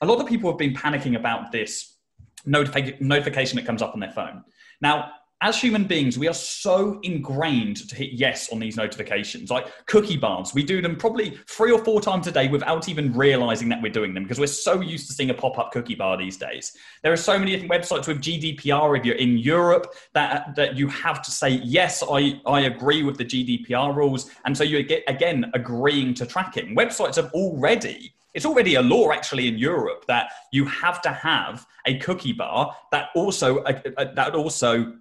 a 0.01 0.07
lot 0.07 0.19
of 0.19 0.27
people 0.27 0.51
have 0.51 0.59
been 0.59 0.73
panicking 0.75 1.17
about 1.17 1.53
this 1.53 1.99
notific- 2.47 2.99
notification 2.99 3.57
that 3.57 3.67
comes 3.67 3.83
up 3.83 3.93
on 3.93 4.01
their 4.01 4.13
phone. 4.13 4.45
Now, 4.81 5.11
as 5.43 5.61
human 5.61 5.85
beings, 5.85 6.19
we 6.19 6.29
are 6.29 6.35
so 6.35 6.99
ingrained 7.03 7.89
to 7.89 7.95
hit 7.95 8.13
yes 8.13 8.51
on 8.51 8.59
these 8.59 8.77
notifications. 8.77 9.51
Like 9.51 9.67
cookie 9.87 10.17
bars, 10.17 10.55
we 10.55 10.63
do 10.63 10.81
them 10.81 10.97
probably 10.97 11.39
three 11.47 11.71
or 11.71 11.85
four 11.85 12.01
times 12.01 12.27
a 12.27 12.33
day 12.33 12.49
without 12.49 12.89
even 12.89 13.13
realizing 13.13 13.69
that 13.69 13.83
we're 13.83 13.93
doing 13.93 14.15
them 14.15 14.23
because 14.23 14.41
we're 14.41 14.47
so 14.47 14.81
used 14.81 15.09
to 15.09 15.13
seeing 15.13 15.29
a 15.29 15.35
pop 15.35 15.59
up 15.59 15.73
cookie 15.73 15.95
bar 15.95 16.17
these 16.17 16.39
days. 16.39 16.75
There 17.03 17.13
are 17.13 17.19
so 17.19 17.39
many 17.39 17.51
different 17.51 17.71
websites 17.71 18.09
with 18.09 18.23
GDPR 18.23 18.99
if 18.99 19.05
you're 19.05 19.17
in 19.17 19.37
Europe 19.37 19.95
that, 20.15 20.57
that 20.57 20.75
you 20.75 20.89
have 20.89 21.21
to 21.23 21.31
say, 21.31 21.61
yes, 21.63 22.03
I, 22.11 22.41
I 22.47 22.63
agree 22.63 23.03
with 23.03 23.19
the 23.19 23.25
GDPR 23.25 23.95
rules. 23.95 24.31
And 24.47 24.57
so 24.57 24.65
you 24.65 24.83
get, 24.85 25.05
again, 25.07 25.51
agreeing 25.53 26.15
to 26.15 26.25
tracking. 26.25 26.75
Websites 26.75 27.17
have 27.17 27.31
already 27.33 28.15
it's 28.33 28.45
already 28.45 28.75
a 28.75 28.83
law 28.83 29.13
actually 29.13 29.49
in 29.49 29.57
Europe 29.57 30.05
that 30.09 30.29
you 30.53 30.67
have 30.67 31.01
to 31.01 31.11
have 31.11 31.67
a 31.87 31.97
cookie 31.97 32.35
bar 32.35 32.77
that 32.93 33.09
also 33.15 33.61
uh, 33.61 33.81
uh, 33.97 34.13
that 34.13 34.35
also 34.35 34.93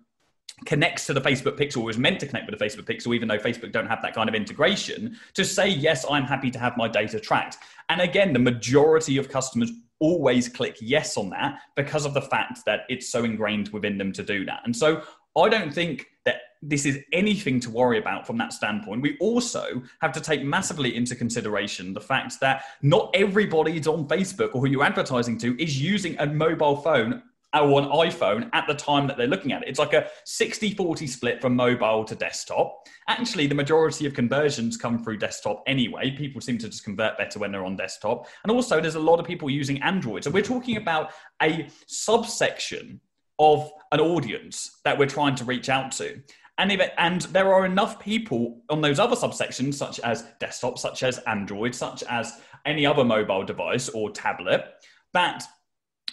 connects 0.66 1.06
to 1.06 1.14
the 1.14 1.22
Facebook 1.22 1.58
pixel 1.58 1.84
or 1.84 1.90
is 1.90 1.98
meant 1.98 2.20
to 2.22 2.28
connect 2.28 2.50
with 2.50 2.58
the 2.58 2.66
Facebook 2.66 2.86
pixel, 2.86 3.14
even 3.14 3.28
though 3.28 3.38
Facebook 3.38 3.72
don't 3.72 3.88
have 3.88 4.02
that 4.02 4.16
kind 4.16 4.30
of 4.30 4.36
integration, 4.36 5.18
to 5.34 5.44
say, 5.44 5.68
yes, 5.68 6.06
I'm 6.10 6.24
happy 6.24 6.50
to 6.52 6.60
have 6.60 6.78
my 6.78 6.88
data 6.88 7.20
tracked. 7.20 7.58
And 7.90 8.02
again, 8.02 8.32
the 8.32 8.40
majority 8.40 9.18
of 9.18 9.30
customers 9.30 9.72
always 10.00 10.48
click 10.50 10.78
yes 10.82 11.18
on 11.18 11.30
that 11.30 11.60
because 11.76 12.06
of 12.06 12.14
the 12.14 12.22
fact 12.22 12.60
that 12.66 12.82
it's 12.90 13.10
so 13.10 13.24
ingrained 13.24 13.70
within 13.70 13.98
them 13.98 14.12
to 14.14 14.24
do 14.24 14.46
that. 14.46 14.62
And 14.66 14.76
so 14.76 15.04
I 15.38 15.50
don't 15.50 15.74
think 15.74 16.08
that 16.24 16.38
this 16.62 16.86
is 16.86 17.00
anything 17.12 17.60
to 17.60 17.70
worry 17.70 18.00
about 18.00 18.26
from 18.26 18.38
that 18.38 18.52
standpoint. 18.52 19.02
We 19.02 19.18
also 19.20 19.84
have 20.02 20.12
to 20.14 20.22
take 20.22 20.44
massively 20.44 20.96
into 20.96 21.16
consideration 21.16 21.94
the 21.94 22.02
fact 22.02 22.40
that 22.40 22.64
not 22.82 23.12
everybody's 23.14 23.88
on 23.88 24.08
Facebook 24.08 24.56
or 24.56 24.62
who 24.62 24.68
you're 24.68 24.84
advertising 24.84 25.38
to 25.40 25.62
is 25.62 25.80
using 25.80 26.18
a 26.20 26.26
mobile 26.26 26.78
phone 26.78 27.22
or 27.62 27.82
an 27.82 27.90
iPhone 27.90 28.50
at 28.54 28.68
the 28.68 28.74
time 28.74 29.08
that 29.08 29.18
they're 29.18 29.28
looking 29.28 29.52
at 29.54 29.64
it. 29.64 29.70
It's 29.70 29.80
like 29.80 29.94
a 29.94 30.10
60 30.26 30.74
40 30.76 31.08
split 31.08 31.42
from 31.42 31.56
mobile 31.56 32.04
to 32.06 32.16
desktop. 32.16 32.88
Actually, 33.08 33.48
the 33.48 33.56
majority 33.56 34.06
of 34.06 34.14
conversions 34.14 34.78
come 34.78 35.04
through 35.04 35.18
desktop 35.18 35.64
anyway. 35.68 36.12
People 36.12 36.42
seem 36.42 36.58
to 36.58 36.70
just 36.70 36.84
convert 36.84 37.18
better 37.18 37.40
when 37.40 37.52
they're 37.52 37.66
on 37.66 37.76
desktop. 37.76 38.28
And 38.44 38.52
also, 38.52 38.82
there's 38.82 38.96
a 38.96 39.00
lot 39.00 39.20
of 39.20 39.26
people 39.26 39.50
using 39.50 39.82
Android. 39.82 40.24
So 40.24 40.32
we're 40.32 40.44
talking 40.44 40.78
about 40.78 41.12
a 41.42 41.68
subsection 41.88 43.00
of 43.40 43.72
an 43.92 44.00
audience 44.00 44.80
that 44.84 44.98
we're 44.98 45.08
trying 45.08 45.36
to 45.36 45.46
reach 45.46 45.70
out 45.70 45.92
to. 45.94 46.22
And, 46.58 46.72
if, 46.72 46.90
and 46.98 47.22
there 47.22 47.54
are 47.54 47.66
enough 47.66 48.00
people 48.00 48.62
on 48.70 48.82
those 48.82 48.98
other 48.98 49.16
subsections, 49.16 49.74
such 49.74 50.00
as 50.00 50.24
desktop, 50.40 50.80
such 50.80 51.04
as 51.04 51.18
Android, 51.20 51.76
such 51.76 52.04
as 52.04 52.40
any 52.66 52.86
other 52.86 53.04
mobile 53.04 53.44
device 53.44 53.90
or 53.90 54.10
tablet, 54.10 54.66
that 55.14 55.44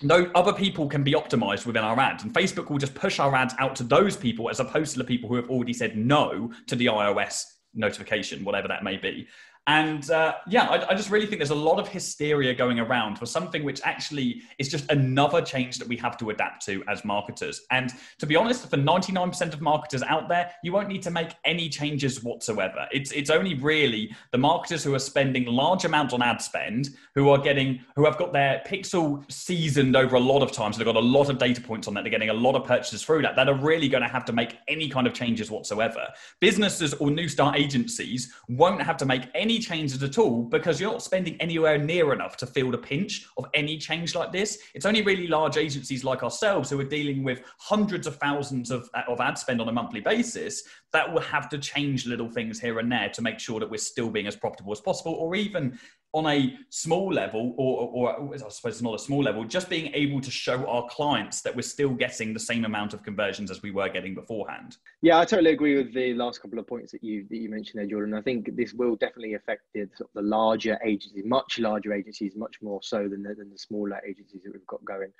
no 0.00 0.30
other 0.34 0.52
people 0.52 0.88
can 0.88 1.02
be 1.02 1.12
optimized 1.12 1.66
within 1.66 1.84
our 1.84 1.99
ads 2.00 2.22
and 2.22 2.32
facebook 2.32 2.70
will 2.70 2.78
just 2.78 2.94
push 2.94 3.18
our 3.18 3.34
ads 3.34 3.54
out 3.58 3.76
to 3.76 3.82
those 3.82 4.16
people 4.16 4.49
as 4.49 4.61
opposed 4.61 4.92
to 4.92 4.99
the 4.99 5.04
people 5.04 5.28
who 5.28 5.37
have 5.37 5.50
already 5.50 5.72
said 5.72 5.96
no 5.96 6.50
to 6.66 6.76
the 6.76 6.87
ios 6.87 7.44
notification 7.75 8.44
whatever 8.44 8.68
that 8.68 8.84
may 8.84 8.96
be 8.96 9.26
And 9.69 10.11
uh, 10.11 10.35
yeah, 10.49 10.64
I, 10.64 10.90
I, 10.90 10.95
just 10.95 11.09
really 11.09 11.25
think 11.25 11.38
there's 11.38 11.50
a 11.50 11.54
lot 11.54 11.78
of 11.78 11.87
hysteria 11.87 12.52
going 12.52 12.81
around 12.81 13.16
for 13.16 13.26
something 13.26 13.62
which 13.62 13.81
actually 13.85 14.42
is 14.59 14.69
just 14.69 14.90
another 14.90 15.40
change 15.40 15.78
that 15.78 15.87
we 15.87 15.97
have 15.99 16.16
to 16.16 16.31
adapt 16.31 16.66
to 16.66 16.83
as 16.88 17.04
marketers. 17.04 17.61
And 17.71 17.92
to 18.19 18.26
be 18.26 18.35
honest, 18.35 18.69
for 18.69 18.76
99% 18.76 19.52
of 19.52 19.61
marketers 19.61 20.02
out 20.02 20.28
there, 20.28 20.50
you 20.64 20.73
won't 20.73 20.88
need 20.88 21.02
to 21.02 21.12
make 21.12 21.37
any 21.45 21.69
changes 21.69 22.25
whatsoever. 22.25 22.88
It's 22.90 23.12
it's 23.12 23.31
only 23.31 23.54
really 23.54 24.12
the 24.33 24.38
marketers 24.38 24.83
who 24.83 24.97
are 24.97 24.99
spending 24.99 25.45
large 25.45 25.85
amounts 25.85 26.12
on 26.12 26.23
ad 26.23 26.42
spend, 26.42 26.90
who 27.14 27.28
are 27.28 27.38
getting 27.38 27.85
who 27.95 28.04
have 28.04 28.19
got 28.19 28.33
their 28.33 28.62
pixel 28.66 29.31
seasoned 29.31 29.95
over 29.95 30.16
a 30.16 30.21
lot 30.21 30.42
of 30.42 30.50
times. 30.50 30.75
So 30.75 30.81
they've 30.81 30.92
got 30.92 31.00
a 31.00 31.07
lot 31.07 31.31
of 31.31 31.38
data 31.38 31.61
points 31.61 31.87
on 31.87 31.95
that. 31.95 32.02
They're 32.02 32.11
getting 32.11 32.31
a 32.31 32.35
lot 32.35 32.57
of 32.57 32.64
purchases 32.64 33.04
through 33.04 33.23
that. 33.23 33.37
That 33.37 33.49
are 33.49 33.54
really 33.54 33.88
going 33.88 34.02
to 34.02 34.09
have 34.09 34.25
to 34.25 34.33
make 34.33 34.59
any 34.66 34.88
kind 34.88 35.07
of 35.07 35.14
changes 35.14 35.52
whatsoever. 35.52 36.09
Businesses 36.40 36.95
or 36.95 37.12
new 37.12 37.28
start 37.28 37.57
agencies 37.57 38.33
won't 38.49 38.83
have 38.83 38.97
to 38.97 39.07
make 39.07 39.28
any 39.37 39.51
any 39.52 39.61
changes 39.61 40.02
at 40.02 40.16
all 40.16 40.44
because 40.44 40.80
you're 40.80 40.90
not 40.90 41.02
spending 41.02 41.37
anywhere 41.38 41.76
near 41.76 42.14
enough 42.14 42.38
to 42.38 42.47
feel 42.47 42.71
the 42.71 42.78
pinch 42.78 43.26
of 43.37 43.44
any 43.52 43.76
change 43.76 44.14
like 44.14 44.32
this. 44.32 44.59
It's 44.75 44.87
only 44.87 45.02
really 45.02 45.26
large 45.26 45.59
agencies 45.59 46.04
like 46.04 46.23
ourselves 46.23 46.71
who 46.71 46.80
are 46.80 46.85
dealing 46.85 47.23
with 47.23 47.42
hundreds 47.59 48.06
of 48.06 48.16
thousands 48.16 48.71
of, 48.71 48.88
of 49.06 49.21
ad 49.21 49.37
spend 49.37 49.61
on 49.61 49.68
a 49.68 49.73
monthly 49.73 50.00
basis 50.00 50.62
that 50.94 51.12
will 51.12 51.21
have 51.21 51.50
to 51.50 51.59
change 51.59 52.06
little 52.06 52.30
things 52.30 52.61
here 52.61 52.78
and 52.78 52.90
there 52.90 53.11
to 53.11 53.21
make 53.21 53.38
sure 53.38 53.61
that 53.61 53.71
we're 53.71 53.76
still 53.76 54.09
being 54.09 54.26
as 54.26 54.37
profitable 54.37 54.73
as 54.73 54.80
possible 54.80 55.12
or 55.12 55.35
even 55.35 55.78
on 56.14 56.26
a 56.26 56.59
small 56.69 57.11
level, 57.11 57.54
or, 57.57 57.88
or, 57.88 58.35
I 58.35 58.37
suppose 58.50 58.75
it's 58.75 58.83
not 58.83 58.95
a 58.95 58.99
small 58.99 59.23
level, 59.23 59.45
just 59.45 59.71
being 59.71 59.90
able 59.95 60.21
to 60.21 60.31
show 60.31 60.66
our 60.66 60.87
clients 60.90 61.40
that 61.40 61.57
we're 61.57 61.62
still 61.62 61.90
getting 61.90 62.35
the 62.35 62.40
same 62.40 62.66
amount 62.66 62.92
of 62.92 63.02
conversions 63.02 63.50
as 63.50 63.62
we 63.62 63.71
were 63.71 63.88
getting 63.88 64.14
beforehand. 64.14 64.76
Yeah, 65.00 65.19
I 65.19 65.25
totally 65.25 65.52
agree 65.52 65.76
with 65.76 65.95
the 65.95 66.12
last 66.12 66.42
couple 66.42 66.59
of 66.59 66.66
points 66.66 66.92
that 66.92 67.02
you 67.02 67.26
that 67.31 67.37
you 67.38 67.49
mentioned 67.49 67.81
there, 67.81 67.88
Jordan. 67.88 68.12
I 68.12 68.21
think 68.21 68.54
this 68.57 68.75
will 68.75 68.97
definitely 68.97 69.35
affect 69.35 69.62
the, 69.73 69.88
sort 69.97 70.11
of 70.11 70.23
the 70.23 70.28
larger 70.28 70.78
agencies, 70.85 71.25
much 71.25 71.59
larger 71.59 71.95
agencies, 71.95 72.37
much 72.37 72.57
more 72.61 72.81
so 72.83 73.09
than 73.09 73.23
the, 73.23 73.35
than 73.35 73.50
the 73.50 73.59
smaller 73.59 73.99
agencies 74.07 74.42
that 74.45 74.52
we've 74.52 74.66
got 74.66 74.85
going. 74.85 75.12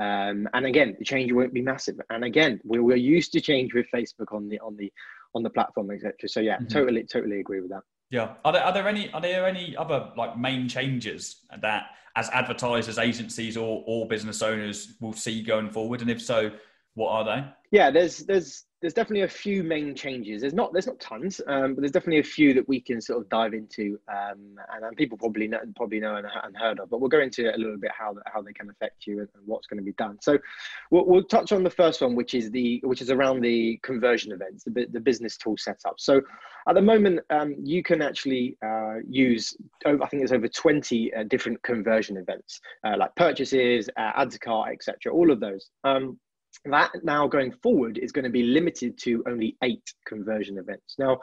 Um, 0.00 0.48
and 0.54 0.66
again, 0.66 0.96
the 0.98 1.04
change 1.04 1.30
won't 1.30 1.54
be 1.54 1.62
massive. 1.62 2.00
And 2.10 2.24
again, 2.24 2.60
we're, 2.64 2.82
we're 2.82 2.96
used 2.96 3.32
to 3.32 3.40
change 3.40 3.72
with 3.72 3.86
Facebook 3.94 4.32
on 4.32 4.48
the 4.48 4.58
on 4.60 4.76
the 4.76 4.92
on 5.34 5.44
the 5.44 5.50
platform, 5.50 5.92
etc. 5.92 6.28
So 6.28 6.40
yeah, 6.40 6.56
mm-hmm. 6.56 6.66
totally 6.66 7.04
totally 7.04 7.38
agree 7.38 7.60
with 7.60 7.70
that. 7.70 7.82
Yeah. 8.10 8.34
Are 8.44 8.52
there, 8.52 8.62
are 8.64 8.72
there 8.72 8.88
any 8.88 9.10
are 9.12 9.20
there 9.20 9.46
any 9.46 9.76
other 9.76 10.10
like 10.16 10.36
main 10.36 10.68
changes 10.68 11.36
that 11.60 11.84
as 12.16 12.28
advertisers, 12.30 12.98
agencies, 12.98 13.56
or 13.56 13.84
or 13.86 14.06
business 14.08 14.42
owners 14.42 14.94
will 15.00 15.12
see 15.12 15.42
going 15.42 15.70
forward? 15.70 16.00
And 16.00 16.10
if 16.10 16.20
so, 16.20 16.50
what 16.94 17.10
are 17.10 17.24
they? 17.24 17.44
Yeah, 17.70 17.90
there's 17.90 18.18
there's 18.18 18.64
there's 18.80 18.94
definitely 18.94 19.22
a 19.22 19.28
few 19.28 19.62
main 19.62 19.94
changes. 19.94 20.40
There's 20.40 20.54
not 20.54 20.72
there's 20.72 20.86
not 20.86 20.98
tons, 21.00 21.40
um, 21.46 21.74
but 21.74 21.82
there's 21.82 21.92
definitely 21.92 22.20
a 22.20 22.24
few 22.24 22.54
that 22.54 22.66
we 22.66 22.80
can 22.80 23.00
sort 23.00 23.20
of 23.20 23.28
dive 23.28 23.52
into, 23.52 23.98
um, 24.08 24.58
and, 24.74 24.84
and, 24.84 24.96
people 24.96 25.18
probably 25.18 25.48
know 25.48 25.58
probably 25.76 26.00
know 26.00 26.16
and, 26.16 26.26
and, 26.44 26.56
heard 26.56 26.80
of. 26.80 26.88
But 26.88 27.00
we'll 27.00 27.10
go 27.10 27.20
into 27.20 27.54
a 27.54 27.58
little 27.58 27.76
bit 27.76 27.90
how 27.96 28.14
how 28.32 28.40
they 28.40 28.54
can 28.54 28.70
affect 28.70 29.06
you 29.06 29.20
and, 29.20 29.28
and 29.34 29.46
what's 29.46 29.66
going 29.66 29.78
to 29.78 29.84
be 29.84 29.92
done. 29.92 30.18
So 30.22 30.38
we'll, 30.90 31.04
we'll, 31.04 31.24
touch 31.24 31.52
on 31.52 31.62
the 31.62 31.70
first 31.70 32.00
one, 32.00 32.16
which 32.16 32.32
is 32.32 32.50
the 32.50 32.80
which 32.84 33.02
is 33.02 33.10
around 33.10 33.42
the 33.42 33.78
conversion 33.82 34.32
events, 34.32 34.64
the, 34.64 34.86
the 34.90 35.00
business 35.00 35.36
tool 35.36 35.58
setup. 35.58 36.00
So 36.00 36.22
at 36.66 36.74
the 36.74 36.82
moment, 36.82 37.20
um, 37.28 37.54
you 37.62 37.82
can 37.82 38.00
actually 38.00 38.56
uh, 38.64 38.96
use 39.06 39.54
I 39.84 40.06
think 40.06 40.22
it's 40.22 40.32
over 40.32 40.48
20 40.48 41.14
uh, 41.14 41.24
different 41.24 41.62
conversion 41.62 42.16
events, 42.16 42.60
uh, 42.84 42.96
like 42.96 43.14
purchases, 43.14 43.90
uh, 43.98 44.12
add 44.16 44.30
to 44.30 44.38
cart, 44.38 44.70
etc. 44.72 45.12
All 45.12 45.30
of 45.30 45.38
those. 45.38 45.68
Um, 45.84 46.18
that 46.64 46.90
now 47.02 47.26
going 47.26 47.52
forward 47.62 47.98
is 47.98 48.12
going 48.12 48.24
to 48.24 48.30
be 48.30 48.42
limited 48.42 48.98
to 48.98 49.22
only 49.26 49.56
eight 49.62 49.92
conversion 50.06 50.58
events. 50.58 50.96
Now, 50.98 51.18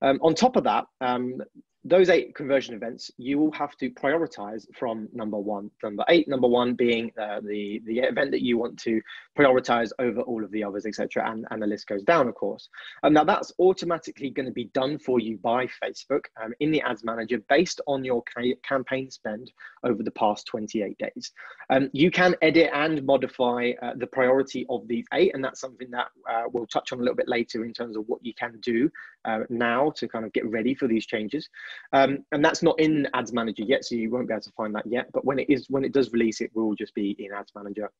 um, 0.00 0.18
on 0.22 0.34
top 0.34 0.56
of 0.56 0.64
that, 0.64 0.84
um, 1.00 1.40
those 1.84 2.10
eight 2.10 2.34
conversion 2.34 2.74
events, 2.74 3.10
you 3.18 3.38
will 3.38 3.50
have 3.52 3.76
to 3.76 3.90
prioritize 3.90 4.66
from 4.78 5.08
number 5.12 5.36
one, 5.36 5.70
number 5.82 6.04
eight, 6.08 6.28
number 6.28 6.46
one 6.46 6.74
being 6.74 7.10
uh, 7.20 7.40
the, 7.40 7.82
the 7.86 7.98
event 7.98 8.30
that 8.30 8.42
you 8.42 8.56
want 8.56 8.78
to 8.78 9.00
prioritize 9.36 9.90
over 9.98 10.20
all 10.20 10.44
of 10.44 10.50
the 10.52 10.62
others, 10.62 10.86
etc. 10.86 11.28
And, 11.28 11.44
and 11.50 11.60
the 11.60 11.66
list 11.66 11.88
goes 11.88 12.04
down, 12.04 12.28
of 12.28 12.36
course. 12.36 12.68
And 13.02 13.14
now 13.14 13.24
that's 13.24 13.52
automatically 13.58 14.30
going 14.30 14.46
to 14.46 14.52
be 14.52 14.66
done 14.66 14.96
for 14.98 15.18
you 15.18 15.38
by 15.38 15.66
Facebook 15.82 16.26
um, 16.40 16.52
in 16.60 16.70
the 16.70 16.80
ads 16.82 17.02
manager 17.02 17.38
based 17.48 17.80
on 17.88 18.04
your 18.04 18.22
ca- 18.32 18.54
campaign 18.62 19.10
spend 19.10 19.50
over 19.82 20.04
the 20.04 20.10
past 20.12 20.46
28 20.46 20.96
days. 20.98 21.32
Um, 21.70 21.90
you 21.92 22.12
can 22.12 22.36
edit 22.42 22.70
and 22.72 23.04
modify 23.04 23.72
uh, 23.82 23.94
the 23.96 24.06
priority 24.06 24.66
of 24.70 24.86
these 24.86 25.06
eight, 25.14 25.34
and 25.34 25.44
that's 25.44 25.60
something 25.60 25.90
that 25.90 26.08
uh, 26.30 26.44
we'll 26.52 26.66
touch 26.66 26.92
on 26.92 27.00
a 27.00 27.02
little 27.02 27.16
bit 27.16 27.28
later 27.28 27.64
in 27.64 27.72
terms 27.72 27.96
of 27.96 28.04
what 28.06 28.24
you 28.24 28.34
can 28.34 28.58
do 28.60 28.88
uh, 29.24 29.40
now 29.48 29.90
to 29.96 30.06
kind 30.06 30.24
of 30.24 30.32
get 30.32 30.48
ready 30.48 30.74
for 30.74 30.86
these 30.86 31.06
changes. 31.06 31.48
Um, 31.92 32.24
and 32.32 32.44
that's 32.44 32.62
not 32.62 32.78
in 32.80 33.08
Ads 33.14 33.32
Manager 33.32 33.64
yet, 33.64 33.84
so 33.84 33.94
you 33.94 34.10
won't 34.10 34.28
be 34.28 34.34
able 34.34 34.42
to 34.42 34.52
find 34.52 34.74
that 34.74 34.86
yet. 34.86 35.06
But 35.12 35.24
when 35.24 35.38
it 35.38 35.50
is, 35.50 35.66
when 35.68 35.84
it 35.84 35.92
does 35.92 36.12
release, 36.12 36.40
it 36.40 36.50
will 36.54 36.74
just 36.74 36.94
be 36.94 37.16
in 37.18 37.32
Ads 37.32 37.52
Manager. 37.54 37.90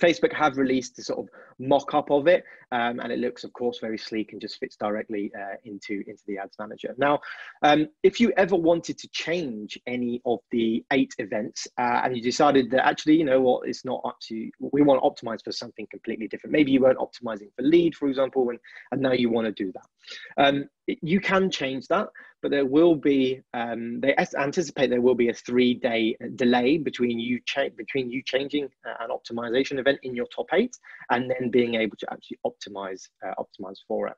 Facebook 0.00 0.32
have 0.32 0.58
released 0.58 0.98
a 0.98 1.02
sort 1.02 1.20
of 1.20 1.28
mock-up 1.60 2.10
of 2.10 2.26
it, 2.26 2.42
um, 2.72 2.98
and 2.98 3.12
it 3.12 3.20
looks, 3.20 3.44
of 3.44 3.52
course, 3.52 3.78
very 3.78 3.96
sleek 3.96 4.32
and 4.32 4.40
just 4.40 4.58
fits 4.58 4.76
directly 4.76 5.30
uh, 5.38 5.54
into 5.64 6.02
into 6.08 6.22
the 6.26 6.38
Ads 6.38 6.56
Manager. 6.58 6.94
Now, 6.98 7.20
um, 7.62 7.86
if 8.02 8.18
you 8.18 8.32
ever 8.36 8.56
wanted 8.56 8.98
to 8.98 9.08
change 9.12 9.78
any 9.86 10.20
of 10.26 10.40
the 10.50 10.84
eight 10.92 11.14
events, 11.18 11.68
uh, 11.78 12.00
and 12.02 12.16
you 12.16 12.22
decided 12.22 12.70
that 12.72 12.84
actually, 12.84 13.16
you 13.16 13.24
know 13.24 13.40
what, 13.40 13.68
it's 13.68 13.84
not 13.84 14.00
up 14.04 14.16
to 14.22 14.50
we 14.58 14.82
want 14.82 15.00
to 15.00 15.08
optimize 15.08 15.42
for 15.44 15.52
something 15.52 15.86
completely 15.90 16.26
different. 16.26 16.52
Maybe 16.52 16.72
you 16.72 16.80
weren't 16.80 16.98
optimizing 16.98 17.54
for 17.54 17.62
lead, 17.62 17.94
for 17.94 18.08
example, 18.08 18.50
and 18.50 18.58
and 18.90 19.00
now 19.00 19.12
you 19.12 19.30
want 19.30 19.46
to 19.46 19.52
do 19.52 19.72
that. 19.72 20.44
Um, 20.44 20.68
you 20.86 21.20
can 21.20 21.50
change 21.50 21.88
that, 21.88 22.08
but 22.42 22.50
there 22.50 22.66
will 22.66 22.94
be 22.94 23.40
um, 23.54 24.00
they 24.00 24.14
anticipate 24.38 24.90
there 24.90 25.00
will 25.00 25.14
be 25.14 25.28
a 25.28 25.34
three 25.34 25.74
day 25.74 26.16
delay 26.36 26.78
between 26.78 27.18
you 27.18 27.40
cha- 27.44 27.70
between 27.76 28.10
you 28.10 28.22
changing 28.24 28.68
uh, 28.86 29.04
an 29.04 29.10
optimization 29.10 29.78
event 29.78 29.98
in 30.02 30.14
your 30.14 30.26
top 30.34 30.46
eight 30.52 30.76
and 31.10 31.30
then 31.30 31.50
being 31.50 31.74
able 31.74 31.96
to 31.96 32.06
actually 32.12 32.38
optimize 32.46 33.08
uh, 33.26 33.34
optimize 33.38 33.78
for 33.88 34.08
it. 34.08 34.14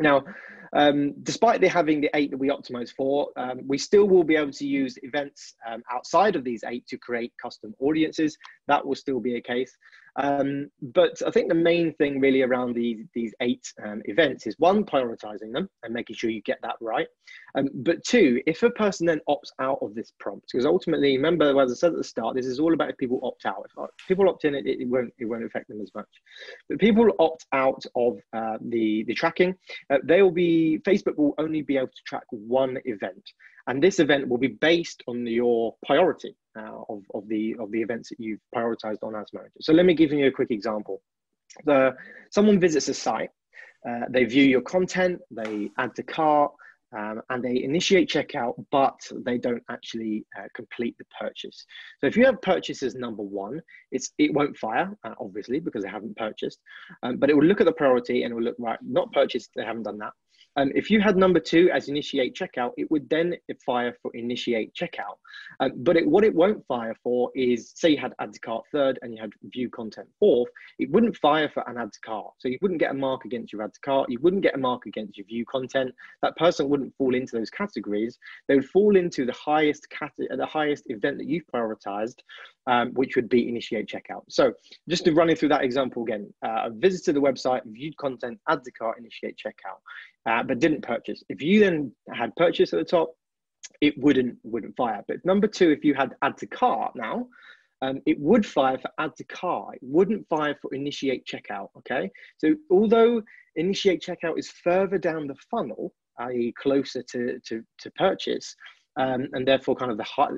Now, 0.00 0.24
um, 0.72 1.14
despite 1.22 1.62
having 1.64 2.00
the 2.00 2.10
eight 2.14 2.30
that 2.30 2.36
we 2.36 2.48
optimize 2.50 2.90
for, 2.90 3.30
um, 3.36 3.60
we 3.66 3.78
still 3.78 4.06
will 4.08 4.22
be 4.22 4.36
able 4.36 4.52
to 4.52 4.66
use 4.66 4.96
events 5.02 5.54
um, 5.68 5.82
outside 5.92 6.36
of 6.36 6.44
these 6.44 6.62
eight 6.64 6.86
to 6.88 6.98
create 6.98 7.32
custom 7.42 7.74
audiences. 7.80 8.36
That 8.68 8.86
will 8.86 8.94
still 8.94 9.20
be 9.20 9.36
a 9.36 9.40
case. 9.40 9.76
Um, 10.18 10.68
but 10.82 11.22
I 11.24 11.30
think 11.30 11.48
the 11.48 11.54
main 11.54 11.94
thing 11.94 12.20
really 12.20 12.42
around 12.42 12.74
these, 12.74 13.06
these 13.14 13.32
eight 13.40 13.72
um, 13.84 14.02
events 14.06 14.46
is 14.46 14.56
one, 14.58 14.84
prioritizing 14.84 15.52
them 15.52 15.68
and 15.84 15.94
making 15.94 16.16
sure 16.16 16.28
you 16.28 16.42
get 16.42 16.58
that 16.62 16.74
right. 16.80 17.06
Um, 17.54 17.68
but 17.72 18.04
two, 18.04 18.42
if 18.46 18.62
a 18.64 18.70
person 18.70 19.06
then 19.06 19.20
opts 19.28 19.52
out 19.60 19.78
of 19.80 19.94
this 19.94 20.12
prompt, 20.18 20.48
because 20.52 20.66
ultimately, 20.66 21.16
remember, 21.16 21.60
as 21.60 21.70
I 21.70 21.74
said 21.74 21.92
at 21.92 21.98
the 21.98 22.04
start, 22.04 22.34
this 22.34 22.46
is 22.46 22.58
all 22.58 22.74
about 22.74 22.90
if 22.90 22.98
people 22.98 23.20
opt 23.22 23.46
out. 23.46 23.64
If 23.76 24.08
people 24.08 24.28
opt 24.28 24.44
in, 24.44 24.56
it, 24.56 24.66
it, 24.66 24.88
won't, 24.88 25.12
it 25.18 25.26
won't 25.26 25.44
affect 25.44 25.68
them 25.68 25.80
as 25.80 25.92
much. 25.94 26.08
But 26.68 26.80
people 26.80 27.08
opt 27.20 27.46
out 27.52 27.84
of 27.94 28.18
uh, 28.32 28.58
the, 28.60 29.04
the 29.06 29.14
tracking, 29.14 29.54
uh, 29.90 29.98
they 30.02 30.22
will 30.22 30.32
be, 30.32 30.80
Facebook 30.84 31.16
will 31.16 31.34
only 31.38 31.62
be 31.62 31.76
able 31.76 31.88
to 31.88 32.02
track 32.06 32.24
one 32.30 32.78
event. 32.86 33.22
And 33.68 33.82
this 33.82 34.00
event 34.00 34.26
will 34.26 34.38
be 34.38 34.48
based 34.48 35.02
on 35.06 35.26
your 35.26 35.76
priority 35.86 36.34
uh, 36.58 36.82
of, 36.88 37.02
of, 37.14 37.28
the, 37.28 37.56
of 37.60 37.70
the 37.70 37.80
events 37.80 38.08
that 38.10 38.20
you've 38.20 38.40
prioritized 38.54 39.02
on 39.02 39.14
Ads 39.14 39.32
Manager. 39.32 39.52
So 39.60 39.72
let 39.72 39.86
me 39.86 39.94
give 39.94 40.12
you 40.12 40.26
a 40.26 40.32
quick 40.32 40.50
example. 40.50 41.00
The, 41.64 41.94
someone 42.30 42.58
visits 42.60 42.88
a 42.88 42.94
site, 42.94 43.30
uh, 43.88 44.06
they 44.10 44.24
view 44.24 44.44
your 44.44 44.60
content, 44.60 45.20
they 45.30 45.70
add 45.78 45.94
to 45.96 46.02
cart, 46.02 46.52
um, 46.96 47.20
and 47.30 47.44
they 47.44 47.62
initiate 47.62 48.08
checkout, 48.08 48.54
but 48.70 48.98
they 49.24 49.36
don't 49.36 49.62
actually 49.70 50.24
uh, 50.38 50.46
complete 50.54 50.96
the 50.98 51.04
purchase. 51.20 51.66
So 52.00 52.06
if 52.06 52.16
you 52.16 52.24
have 52.24 52.40
purchases 52.40 52.94
number 52.94 53.22
one, 53.22 53.60
it's 53.92 54.12
it 54.18 54.32
won't 54.32 54.56
fire 54.56 54.96
uh, 55.04 55.14
obviously 55.20 55.60
because 55.60 55.82
they 55.82 55.90
haven't 55.90 56.16
purchased, 56.16 56.60
um, 57.02 57.18
but 57.18 57.28
it 57.28 57.36
will 57.36 57.44
look 57.44 57.60
at 57.60 57.66
the 57.66 57.72
priority 57.72 58.22
and 58.22 58.32
it 58.32 58.34
will 58.34 58.42
look 58.42 58.56
right 58.58 58.78
not 58.82 59.12
purchased. 59.12 59.50
They 59.54 59.64
haven't 59.64 59.82
done 59.82 59.98
that. 59.98 60.12
Um, 60.58 60.72
if 60.74 60.90
you 60.90 61.00
had 61.00 61.16
number 61.16 61.38
two 61.38 61.70
as 61.72 61.88
initiate 61.88 62.34
checkout, 62.34 62.72
it 62.76 62.90
would 62.90 63.08
then 63.08 63.36
fire 63.64 63.96
for 64.02 64.10
initiate 64.14 64.74
checkout. 64.74 65.18
Um, 65.60 65.70
but 65.76 65.96
it, 65.96 66.04
what 66.04 66.24
it 66.24 66.34
won't 66.34 66.66
fire 66.66 66.96
for 67.00 67.30
is, 67.36 67.72
say 67.76 67.90
you 67.90 67.96
had 67.96 68.12
add 68.18 68.32
to 68.32 68.40
cart 68.40 68.64
third 68.72 68.98
and 69.02 69.14
you 69.14 69.20
had 69.20 69.30
view 69.44 69.70
content 69.70 70.08
fourth, 70.18 70.50
it 70.80 70.90
wouldn't 70.90 71.16
fire 71.16 71.48
for 71.48 71.62
an 71.68 71.78
add 71.78 71.92
to 71.92 72.00
cart. 72.00 72.32
So 72.38 72.48
you 72.48 72.58
wouldn't 72.60 72.80
get 72.80 72.90
a 72.90 72.94
mark 72.94 73.24
against 73.24 73.52
your 73.52 73.62
add 73.62 73.72
to 73.74 73.80
cart. 73.82 74.10
You 74.10 74.18
wouldn't 74.20 74.42
get 74.42 74.56
a 74.56 74.58
mark 74.58 74.86
against 74.86 75.16
your 75.16 75.26
view 75.26 75.44
content. 75.46 75.94
That 76.22 76.36
person 76.36 76.68
wouldn't 76.68 76.92
fall 76.96 77.14
into 77.14 77.36
those 77.36 77.50
categories. 77.50 78.18
They 78.48 78.56
would 78.56 78.68
fall 78.68 78.96
into 78.96 79.24
the 79.24 79.34
highest 79.34 79.88
cat- 79.90 80.10
the 80.18 80.46
highest 80.46 80.90
event 80.90 81.18
that 81.18 81.28
you've 81.28 81.46
prioritized, 81.54 82.16
um, 82.66 82.90
which 82.94 83.14
would 83.14 83.28
be 83.28 83.48
initiate 83.48 83.88
checkout. 83.88 84.24
So 84.28 84.52
just 84.88 85.04
to 85.04 85.12
run 85.12 85.32
through 85.36 85.50
that 85.50 85.62
example 85.62 86.02
again, 86.02 86.32
uh, 86.42 86.70
visited 86.72 87.14
the 87.14 87.20
website, 87.20 87.60
viewed 87.66 87.96
content, 87.96 88.40
add 88.48 88.64
to 88.64 88.72
cart, 88.72 88.98
initiate 88.98 89.36
checkout 89.36 89.78
uh, 90.28 90.42
but 90.48 90.58
didn't 90.58 90.82
purchase. 90.82 91.22
If 91.28 91.40
you 91.42 91.60
then 91.60 91.92
had 92.12 92.34
purchase 92.36 92.72
at 92.72 92.78
the 92.78 92.84
top, 92.84 93.14
it 93.80 93.94
wouldn't 93.98 94.38
wouldn't 94.42 94.76
fire. 94.76 95.04
But 95.06 95.24
number 95.24 95.46
two, 95.46 95.70
if 95.70 95.84
you 95.84 95.94
had 95.94 96.16
add 96.22 96.36
to 96.38 96.46
cart 96.46 96.92
now, 96.96 97.28
um, 97.82 98.00
it 98.06 98.18
would 98.18 98.44
fire 98.44 98.78
for 98.78 98.90
add 98.98 99.14
to 99.16 99.24
cart. 99.24 99.76
It 99.76 99.80
wouldn't 99.82 100.28
fire 100.28 100.56
for 100.60 100.74
initiate 100.74 101.26
checkout. 101.26 101.68
Okay, 101.78 102.10
so 102.38 102.54
although 102.70 103.22
initiate 103.56 104.02
checkout 104.02 104.38
is 104.38 104.50
further 104.50 104.98
down 104.98 105.26
the 105.26 105.36
funnel, 105.50 105.92
i.e., 106.20 106.52
closer 106.60 107.02
to, 107.02 107.38
to 107.46 107.62
to 107.78 107.90
purchase, 107.92 108.56
um, 108.98 109.28
and 109.32 109.46
therefore 109.46 109.76
kind 109.76 109.92
of 109.92 109.98
the 109.98 110.04
high, 110.04 110.28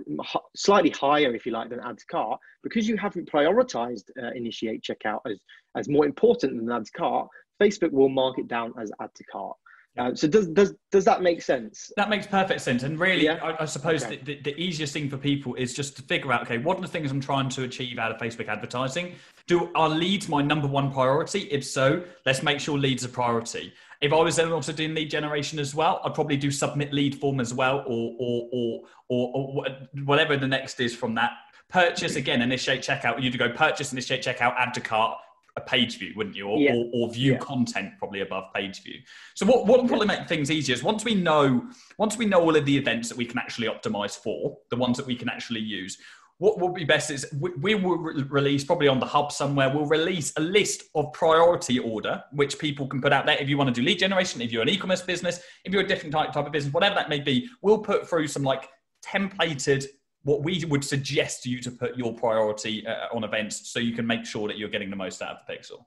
slightly 0.55 0.90
higher, 0.90 1.35
if 1.35 1.47
you 1.47 1.52
like, 1.52 1.71
than 1.71 1.81
add 1.81 1.99
to 1.99 2.07
cart, 2.07 2.38
because 2.62 2.87
you 2.88 2.97
haven't 2.97 3.31
prioritized 3.31 4.05
uh, 4.23 4.31
initiate 4.35 4.83
checkout 4.83 5.21
as, 5.26 5.38
as 5.76 5.88
more 5.88 6.05
important 6.05 6.57
than 6.57 6.71
add 6.71 6.85
to 6.85 6.93
cart, 6.93 7.29
Facebook 7.61 7.93
will 7.93 8.09
mark 8.09 8.38
it 8.38 8.49
down 8.49 8.73
as 8.79 8.90
add 9.00 9.11
to 9.14 9.25
cart. 9.25 9.57
Uh, 9.99 10.14
so 10.14 10.28
does 10.28 10.47
does 10.49 10.75
does 10.92 11.04
that 11.04 11.20
make 11.20 11.42
sense? 11.42 11.90
That 11.97 12.09
makes 12.09 12.26
perfect 12.26 12.61
sense. 12.61 12.85
And 12.85 12.99
really, 12.99 13.25
yeah. 13.25 13.40
I, 13.42 13.62
I, 13.62 13.64
suppose 13.64 14.04
okay. 14.04 14.20
the, 14.25 14.40
the, 14.40 14.54
easiest 14.61 14.92
thing 14.92 15.11
for 15.11 15.16
people 15.16 15.54
is 15.56 15.75
just 15.75 15.97
to 15.97 16.02
figure 16.02 16.32
out, 16.32 16.42
okay, 16.42 16.59
what 16.59 16.78
are 16.78 16.80
the 16.80 16.88
things 16.88 17.11
I'm 17.11 17.20
trying 17.20 17.49
to 17.50 17.64
achieve 17.64 17.99
out 17.99 18.12
of 18.12 18.18
Facebook 18.18 18.47
advertising? 18.47 19.14
Do 19.49 19.70
are 19.75 19.88
leads 19.88 20.28
my 20.28 20.42
number 20.42 20.68
one 20.68 20.92
priority? 20.92 21.40
If 21.50 21.64
so, 21.64 22.04
let's 22.25 22.42
make 22.42 22.61
sure 22.61 22.78
leads 22.78 23.04
are 23.04 23.09
priority. 23.09 23.73
If 24.00 24.12
I 24.12 24.16
was 24.16 24.37
then 24.37 24.52
also 24.52 24.73
doing 24.73 24.94
lead 24.94 25.11
generation 25.11 25.59
as 25.59 25.75
well, 25.75 26.00
I'd 26.04 26.14
probably 26.14 26.37
do 26.37 26.52
submit 26.52 26.92
lead 26.92 27.16
form 27.16 27.40
as 27.40 27.52
well, 27.52 27.85
or 27.87 28.14
or 28.18 28.49
or 28.52 28.80
or, 29.09 29.32
or 29.35 29.66
whatever 30.04 30.37
the 30.37 30.47
next 30.47 30.78
is 30.78 30.94
from 30.94 31.16
that. 31.16 31.32
Purchase 31.68 32.14
again, 32.14 32.42
initiate 32.42 32.80
checkout. 32.80 33.20
You'd 33.20 33.38
go 33.38 33.50
purchase, 33.50 33.92
initiate 33.92 34.23
checkout, 34.23 34.54
add 34.56 34.73
to 34.75 34.80
cart, 34.80 35.18
a 35.57 35.61
page 35.61 35.99
view, 35.99 36.12
wouldn't 36.16 36.37
you? 36.37 36.47
Or, 36.47 36.59
yeah. 36.59 36.75
or, 36.75 36.90
or, 36.92 37.12
view 37.12 37.33
yeah. 37.33 37.38
content 37.38 37.92
probably 37.99 38.21
above 38.21 38.45
page 38.54 38.83
view. 38.83 38.97
So 39.35 39.47
what, 39.47 39.66
what 39.66 39.80
will 39.80 39.88
probably 39.88 40.07
make 40.07 40.28
things 40.28 40.50
easier 40.50 40.75
is 40.75 40.83
once 40.83 41.04
we 41.04 41.14
know 41.14 41.69
once 41.99 42.16
we 42.16 42.26
know 42.26 42.40
all 42.40 42.57
of 42.57 42.64
the 42.64 42.76
events 42.76 43.09
that 43.09 43.19
we 43.19 43.25
can 43.25 43.38
actually 43.38 43.69
optimize 43.69 44.16
for, 44.16 44.57
the 44.71 44.76
ones 44.76 44.97
that 44.97 45.07
we 45.07 45.16
can 45.16 45.28
actually 45.28 45.61
use, 45.61 45.99
what 46.40 46.59
will 46.59 46.73
be 46.73 46.85
best 46.85 47.11
is 47.11 47.26
we, 47.38 47.50
we 47.61 47.75
will 47.75 47.99
re- 47.99 48.23
release 48.30 48.64
probably 48.64 48.88
on 48.88 48.99
the 48.99 49.07
hub 49.07 49.30
somewhere 49.30 49.71
we'll 49.73 49.87
release 49.87 50.33
a 50.37 50.40
list 50.40 50.85
of 50.95 51.12
priority 51.12 51.78
order 51.78 52.23
which 52.33 52.59
people 52.59 52.87
can 52.87 53.00
put 53.00 53.12
out 53.12 53.26
there 53.26 53.37
if 53.37 53.49
you 53.49 53.57
want 53.59 53.73
to 53.73 53.78
do 53.78 53.87
lead 53.87 53.99
generation 53.99 54.40
if 54.40 54.50
you're 54.50 54.62
an 54.62 54.69
e-commerce 54.69 55.02
business 55.02 55.40
if 55.64 55.73
you're 55.73 55.83
a 55.83 55.87
different 55.87 56.12
type, 56.12 56.33
type 56.33 56.47
of 56.47 56.52
business 56.52 56.73
whatever 56.73 56.95
that 56.95 57.11
may 57.11 57.21
be 57.21 57.49
we'll 57.62 57.78
put 57.78 58.09
through 58.09 58.26
some 58.26 58.42
like 58.42 58.69
templated 59.04 59.85
what 60.23 60.43
we 60.43 60.65
would 60.67 60.85
suggest 60.85 61.43
to 61.43 61.49
you 61.49 61.61
to 61.61 61.71
put 61.71 61.97
your 61.97 62.12
priority 62.12 62.87
uh, 62.87 63.07
on 63.15 63.25
events 63.25 63.71
so 63.71 63.79
you 63.79 63.95
can 63.95 64.07
make 64.07 64.25
sure 64.27 64.49
that 64.49 64.59
you're 64.59 64.69
getting 64.69 64.91
the 64.91 64.97
most 64.97 65.23
out 65.23 65.31
of 65.31 65.39
the 65.47 65.53
pixel 65.53 65.85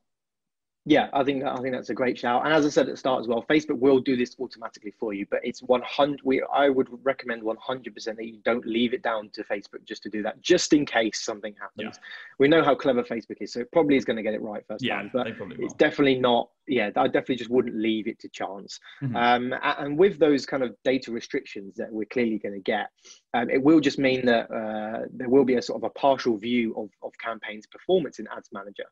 yeah, 0.85 1.07
I 1.13 1.23
think 1.23 1.43
that, 1.43 1.53
I 1.53 1.61
think 1.61 1.73
that's 1.73 1.89
a 1.89 1.93
great 1.93 2.17
shout. 2.17 2.45
And 2.45 2.53
as 2.53 2.65
I 2.65 2.69
said 2.69 2.87
at 2.87 2.91
the 2.91 2.97
start 2.97 3.21
as 3.21 3.27
well, 3.27 3.45
Facebook 3.49 3.79
will 3.79 3.99
do 3.99 4.17
this 4.17 4.35
automatically 4.37 4.93
for 4.99 5.13
you, 5.13 5.25
but 5.31 5.39
it's 5.41 5.63
100. 5.63 6.19
We 6.25 6.43
I 6.53 6.67
would 6.67 6.89
recommend 7.03 7.41
100 7.41 7.93
percent 7.93 8.17
that 8.17 8.25
you 8.25 8.39
don't 8.43 8.65
leave 8.65 8.93
it 8.93 9.01
down 9.01 9.29
to 9.29 9.43
Facebook 9.45 9.85
just 9.85 10.03
to 10.03 10.09
do 10.09 10.21
that, 10.23 10.41
just 10.41 10.73
in 10.73 10.85
case 10.85 11.23
something 11.23 11.55
happens. 11.59 11.97
Yeah. 11.97 12.07
We 12.37 12.49
know 12.49 12.63
how 12.63 12.75
clever 12.75 13.01
Facebook 13.01 13.37
is, 13.39 13.53
so 13.53 13.61
it 13.61 13.71
probably 13.71 13.95
is 13.95 14.03
going 14.03 14.17
to 14.17 14.23
get 14.23 14.33
it 14.33 14.41
right 14.41 14.61
first 14.67 14.83
yeah, 14.83 14.97
time. 14.97 15.11
But 15.13 15.27
it's 15.57 15.73
definitely 15.75 16.19
not. 16.19 16.49
Yeah, 16.67 16.89
I 16.95 17.07
definitely 17.07 17.37
just 17.37 17.49
wouldn't 17.49 17.75
leave 17.75 18.07
it 18.07 18.19
to 18.19 18.29
chance. 18.29 18.79
Mm-hmm. 19.01 19.15
Um, 19.15 19.53
and 19.63 19.97
with 19.97 20.19
those 20.19 20.45
kind 20.45 20.63
of 20.63 20.75
data 20.83 21.11
restrictions 21.11 21.75
that 21.75 21.91
we're 21.91 22.05
clearly 22.05 22.39
going 22.39 22.55
to 22.55 22.61
get, 22.61 22.87
um, 23.33 23.49
it 23.49 23.61
will 23.61 23.79
just 23.79 23.99
mean 23.99 24.25
that 24.25 24.49
uh, 24.51 25.05
there 25.11 25.29
will 25.29 25.43
be 25.43 25.55
a 25.55 25.61
sort 25.61 25.81
of 25.81 25.83
a 25.83 25.89
partial 25.99 26.37
view 26.37 26.73
of, 26.77 26.89
of 27.01 27.11
campaigns 27.19 27.67
performance 27.67 28.19
in 28.19 28.27
Ads 28.35 28.49
Manager. 28.53 28.85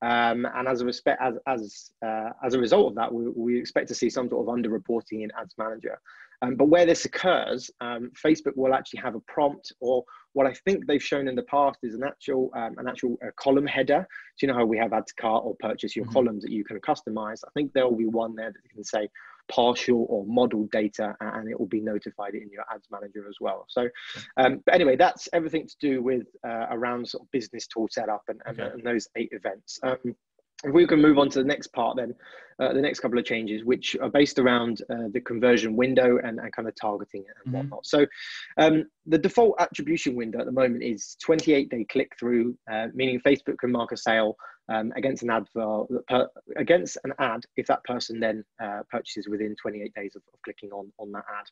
Um, 0.00 0.46
and 0.54 0.68
as 0.68 0.80
a 0.80 0.84
respect, 0.84 1.20
as 1.20 1.34
as 1.46 1.90
uh, 2.06 2.30
as 2.44 2.54
a 2.54 2.58
result 2.58 2.90
of 2.90 2.94
that, 2.96 3.12
we, 3.12 3.28
we 3.28 3.58
expect 3.58 3.88
to 3.88 3.94
see 3.94 4.08
some 4.08 4.28
sort 4.28 4.46
of 4.46 4.54
underreporting 4.54 5.24
in 5.24 5.30
Ads 5.38 5.54
Manager. 5.58 5.98
Um, 6.40 6.54
but 6.54 6.66
where 6.66 6.86
this 6.86 7.04
occurs, 7.04 7.68
um, 7.80 8.12
Facebook 8.24 8.56
will 8.56 8.72
actually 8.72 9.00
have 9.00 9.16
a 9.16 9.20
prompt, 9.20 9.72
or 9.80 10.04
what 10.34 10.46
I 10.46 10.54
think 10.64 10.86
they've 10.86 11.02
shown 11.02 11.26
in 11.26 11.34
the 11.34 11.42
past 11.42 11.80
is 11.82 11.94
an 11.94 12.04
actual 12.04 12.50
um, 12.54 12.76
an 12.78 12.86
actual 12.86 13.18
uh, 13.24 13.30
column 13.36 13.66
header. 13.66 14.06
So 14.36 14.46
you 14.46 14.52
know 14.52 14.58
how 14.58 14.64
we 14.64 14.78
have 14.78 14.92
add 14.92 15.08
to 15.08 15.14
cart 15.14 15.42
or 15.44 15.56
purchase 15.58 15.96
your 15.96 16.04
mm-hmm. 16.04 16.12
columns 16.12 16.42
that 16.44 16.52
you 16.52 16.64
can 16.64 16.78
customize. 16.80 17.40
I 17.44 17.50
think 17.54 17.72
there 17.72 17.88
will 17.88 17.96
be 17.96 18.06
one 18.06 18.36
there 18.36 18.52
that 18.52 18.60
you 18.62 18.70
can 18.72 18.84
say 18.84 19.08
partial 19.48 20.06
or 20.08 20.24
model 20.26 20.68
data, 20.70 21.16
and 21.20 21.48
it 21.50 21.58
will 21.58 21.66
be 21.66 21.80
notified 21.80 22.34
in 22.34 22.48
your 22.50 22.64
ads 22.72 22.86
manager 22.90 23.26
as 23.28 23.36
well. 23.40 23.64
So, 23.68 23.88
um, 24.36 24.62
but 24.64 24.74
anyway, 24.74 24.96
that's 24.96 25.28
everything 25.32 25.66
to 25.66 25.76
do 25.80 26.02
with 26.02 26.26
uh, 26.46 26.66
around 26.70 27.08
sort 27.08 27.24
of 27.24 27.30
business 27.30 27.66
tool 27.66 27.88
setup 27.90 28.22
and, 28.28 28.40
and, 28.46 28.60
okay. 28.60 28.72
and 28.72 28.84
those 28.84 29.08
eight 29.16 29.30
events. 29.32 29.78
Um, 29.82 30.14
if 30.64 30.72
we 30.72 30.86
can 30.86 31.00
move 31.00 31.18
on 31.18 31.28
to 31.30 31.38
the 31.38 31.44
next 31.44 31.68
part, 31.68 31.96
then 31.96 32.14
uh, 32.58 32.72
the 32.72 32.80
next 32.80 32.98
couple 32.98 33.18
of 33.18 33.24
changes, 33.24 33.64
which 33.64 33.96
are 34.02 34.08
based 34.08 34.40
around 34.40 34.82
uh, 34.90 35.08
the 35.12 35.20
conversion 35.20 35.76
window 35.76 36.18
and, 36.18 36.40
and, 36.40 36.52
kind 36.52 36.66
of 36.66 36.74
targeting 36.74 37.24
and 37.28 37.46
mm-hmm. 37.46 37.56
whatnot. 37.58 37.86
So, 37.86 38.04
um, 38.56 38.84
the 39.06 39.18
default 39.18 39.54
attribution 39.60 40.16
window 40.16 40.40
at 40.40 40.46
the 40.46 40.52
moment 40.52 40.82
is 40.82 41.16
28 41.22 41.70
day 41.70 41.84
click 41.84 42.12
through, 42.18 42.56
uh, 42.70 42.88
meaning 42.92 43.20
Facebook 43.20 43.58
can 43.58 43.70
mark 43.70 43.92
a 43.92 43.96
sale 43.96 44.36
um, 44.68 44.92
against 44.96 45.22
an 45.22 45.30
ad 45.30 45.46
for, 45.52 45.86
against 46.56 46.98
an 47.04 47.12
ad 47.18 47.44
if 47.56 47.66
that 47.66 47.82
person 47.84 48.20
then 48.20 48.44
uh, 48.62 48.80
purchases 48.90 49.28
within 49.28 49.56
28 49.60 49.92
days 49.94 50.14
of, 50.14 50.22
of, 50.32 50.40
clicking 50.42 50.70
on 50.70 50.92
on 50.98 51.10
that 51.12 51.24
ad. 51.38 51.46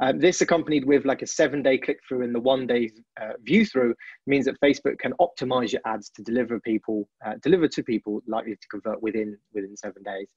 Um, 0.00 0.20
this 0.20 0.40
accompanied 0.40 0.84
with 0.84 1.04
like 1.04 1.22
a 1.22 1.26
seven 1.26 1.62
day 1.62 1.78
click 1.78 1.98
through 2.06 2.22
and 2.22 2.34
the 2.34 2.40
one 2.40 2.66
day 2.66 2.90
uh, 3.20 3.32
view 3.42 3.64
through 3.64 3.94
means 4.26 4.44
that 4.44 4.60
Facebook 4.60 4.98
can 4.98 5.12
optimize 5.20 5.72
your 5.72 5.82
ads 5.86 6.10
to 6.10 6.22
deliver 6.22 6.60
people 6.60 7.08
uh, 7.26 7.34
deliver 7.42 7.68
to 7.68 7.82
people 7.82 8.20
likely 8.26 8.52
to 8.52 8.68
convert 8.70 9.02
within 9.02 9.36
within 9.52 9.76
seven 9.76 10.02
days. 10.02 10.28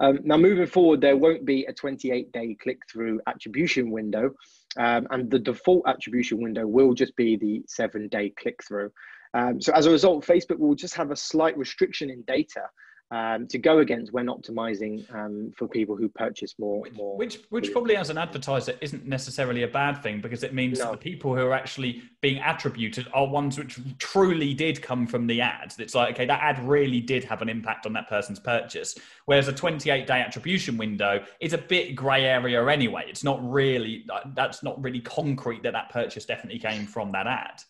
Um, 0.00 0.18
now 0.24 0.36
moving 0.36 0.66
forward, 0.66 1.00
there 1.00 1.16
won't 1.16 1.44
be 1.44 1.64
a 1.64 1.72
28 1.72 2.32
day 2.32 2.56
click 2.60 2.78
through 2.90 3.20
attribution 3.26 3.90
window. 3.90 4.30
Um, 4.78 5.06
and 5.10 5.30
the 5.30 5.38
default 5.38 5.84
attribution 5.86 6.42
window 6.42 6.66
will 6.66 6.92
just 6.92 7.16
be 7.16 7.36
the 7.36 7.62
seven 7.66 8.08
day 8.08 8.32
click 8.38 8.62
through. 8.66 8.90
Um, 9.36 9.60
so 9.60 9.72
as 9.74 9.84
a 9.84 9.90
result, 9.90 10.24
Facebook 10.24 10.58
will 10.58 10.74
just 10.74 10.94
have 10.94 11.10
a 11.10 11.16
slight 11.16 11.56
restriction 11.58 12.08
in 12.08 12.22
data 12.22 12.62
um, 13.10 13.46
to 13.48 13.58
go 13.58 13.78
against 13.78 14.12
when 14.12 14.26
optimizing 14.26 15.04
um, 15.14 15.52
for 15.56 15.68
people 15.68 15.94
who 15.94 16.08
purchase 16.08 16.54
more. 16.58 16.80
Which, 16.80 16.94
more 16.94 17.16
which, 17.18 17.38
which 17.50 17.70
probably 17.70 17.96
as 17.96 18.08
an 18.08 18.16
advertiser 18.16 18.74
isn't 18.80 19.06
necessarily 19.06 19.62
a 19.62 19.68
bad 19.68 20.02
thing 20.02 20.22
because 20.22 20.42
it 20.42 20.54
means 20.54 20.78
no. 20.78 20.92
the 20.92 20.96
people 20.96 21.34
who 21.36 21.42
are 21.42 21.52
actually 21.52 22.02
being 22.22 22.42
attributed 22.42 23.08
are 23.12 23.28
ones 23.28 23.58
which 23.58 23.78
truly 23.98 24.54
did 24.54 24.80
come 24.80 25.06
from 25.06 25.26
the 25.26 25.42
ad. 25.42 25.74
It's 25.78 25.94
like, 25.94 26.14
okay, 26.14 26.26
that 26.26 26.40
ad 26.40 26.58
really 26.66 27.00
did 27.00 27.22
have 27.24 27.42
an 27.42 27.50
impact 27.50 27.84
on 27.84 27.92
that 27.92 28.08
person's 28.08 28.40
purchase. 28.40 28.96
Whereas 29.26 29.48
a 29.48 29.52
28 29.52 30.06
day 30.06 30.20
attribution 30.20 30.78
window 30.78 31.22
is 31.40 31.52
a 31.52 31.58
bit 31.58 31.94
grey 31.94 32.24
area 32.24 32.66
anyway. 32.66 33.04
It's 33.06 33.22
not 33.22 33.38
really, 33.48 34.06
that's 34.34 34.62
not 34.62 34.82
really 34.82 35.00
concrete 35.00 35.62
that 35.62 35.74
that 35.74 35.90
purchase 35.90 36.24
definitely 36.24 36.58
came 36.58 36.86
from 36.86 37.12
that 37.12 37.26
ad. 37.26 37.60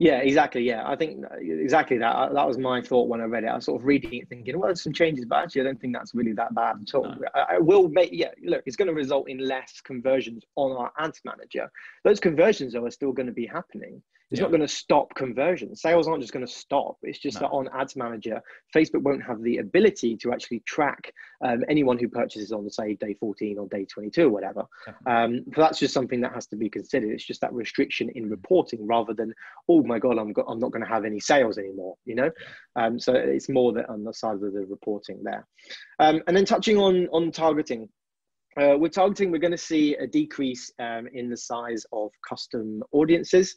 Yeah, 0.00 0.16
exactly. 0.20 0.62
Yeah, 0.62 0.82
I 0.86 0.96
think 0.96 1.22
uh, 1.26 1.36
exactly 1.38 1.98
that. 1.98 2.16
Uh, 2.16 2.32
that 2.32 2.48
was 2.48 2.56
my 2.56 2.80
thought 2.80 3.06
when 3.06 3.20
I 3.20 3.24
read 3.24 3.44
it. 3.44 3.48
I 3.48 3.56
was 3.56 3.66
sort 3.66 3.82
of 3.82 3.86
reading 3.86 4.14
it, 4.14 4.30
thinking, 4.30 4.58
well, 4.58 4.68
there's 4.68 4.82
some 4.82 4.94
changes, 4.94 5.26
but 5.26 5.44
actually, 5.44 5.60
I 5.60 5.64
don't 5.64 5.78
think 5.78 5.94
that's 5.94 6.14
really 6.14 6.32
that 6.32 6.54
bad 6.54 6.76
at 6.80 6.94
all. 6.94 7.02
No. 7.02 7.16
I, 7.34 7.56
I, 7.56 7.58
will 7.58 7.86
make, 7.90 8.08
yeah, 8.10 8.30
look, 8.42 8.62
it's 8.64 8.76
going 8.76 8.88
to 8.88 8.94
result 8.94 9.28
in 9.28 9.46
less 9.46 9.82
conversions 9.82 10.42
on 10.56 10.72
our 10.74 10.90
ads 10.98 11.20
manager. 11.26 11.70
Those 12.02 12.18
conversions, 12.18 12.72
though, 12.72 12.86
are 12.86 12.90
still 12.90 13.12
going 13.12 13.26
to 13.26 13.32
be 13.32 13.44
happening. 13.44 14.02
It's 14.30 14.38
yeah. 14.38 14.44
not 14.44 14.50
going 14.50 14.60
to 14.60 14.68
stop 14.68 15.12
conversion. 15.14 15.74
Sales 15.74 16.06
aren't 16.06 16.20
just 16.20 16.32
going 16.32 16.46
to 16.46 16.52
stop. 16.52 16.96
It's 17.02 17.18
just 17.18 17.40
no. 17.40 17.48
that 17.48 17.48
on 17.48 17.68
Ads 17.74 17.96
Manager, 17.96 18.40
Facebook 18.74 19.02
won't 19.02 19.24
have 19.24 19.42
the 19.42 19.58
ability 19.58 20.16
to 20.18 20.32
actually 20.32 20.60
track 20.60 21.12
um, 21.44 21.64
anyone 21.68 21.98
who 21.98 22.08
purchases 22.08 22.52
on, 22.52 22.70
say, 22.70 22.94
day 22.94 23.14
14 23.14 23.58
or 23.58 23.66
day 23.68 23.84
22 23.84 24.26
or 24.26 24.30
whatever. 24.30 24.64
Um, 25.06 25.42
so 25.54 25.60
that's 25.60 25.80
just 25.80 25.94
something 25.94 26.20
that 26.20 26.32
has 26.32 26.46
to 26.48 26.56
be 26.56 26.70
considered. 26.70 27.10
It's 27.10 27.24
just 27.24 27.40
that 27.40 27.52
restriction 27.52 28.08
in 28.14 28.26
mm. 28.26 28.30
reporting 28.30 28.86
rather 28.86 29.14
than, 29.14 29.34
oh 29.68 29.82
my 29.82 29.98
God, 29.98 30.16
I'm, 30.16 30.32
go- 30.32 30.46
I'm 30.46 30.60
not 30.60 30.70
going 30.70 30.84
to 30.84 30.88
have 30.88 31.04
any 31.04 31.18
sales 31.18 31.58
anymore, 31.58 31.96
you 32.04 32.14
know? 32.14 32.30
Um, 32.76 33.00
so 33.00 33.14
it's 33.14 33.48
more 33.48 33.72
that 33.72 33.88
on 33.88 34.04
the 34.04 34.14
side 34.14 34.34
of 34.34 34.40
the 34.40 34.66
reporting 34.68 35.22
there. 35.24 35.46
Um, 35.98 36.22
and 36.28 36.36
then 36.36 36.44
touching 36.44 36.76
on, 36.76 37.08
on 37.08 37.32
targeting, 37.32 37.88
uh, 38.56 38.76
we're 38.76 38.88
targeting, 38.88 39.30
we're 39.30 39.38
going 39.38 39.52
to 39.52 39.58
see 39.58 39.94
a 39.96 40.06
decrease 40.06 40.72
um, 40.78 41.06
in 41.12 41.30
the 41.30 41.36
size 41.36 41.84
of 41.92 42.10
custom 42.28 42.82
audiences. 42.92 43.54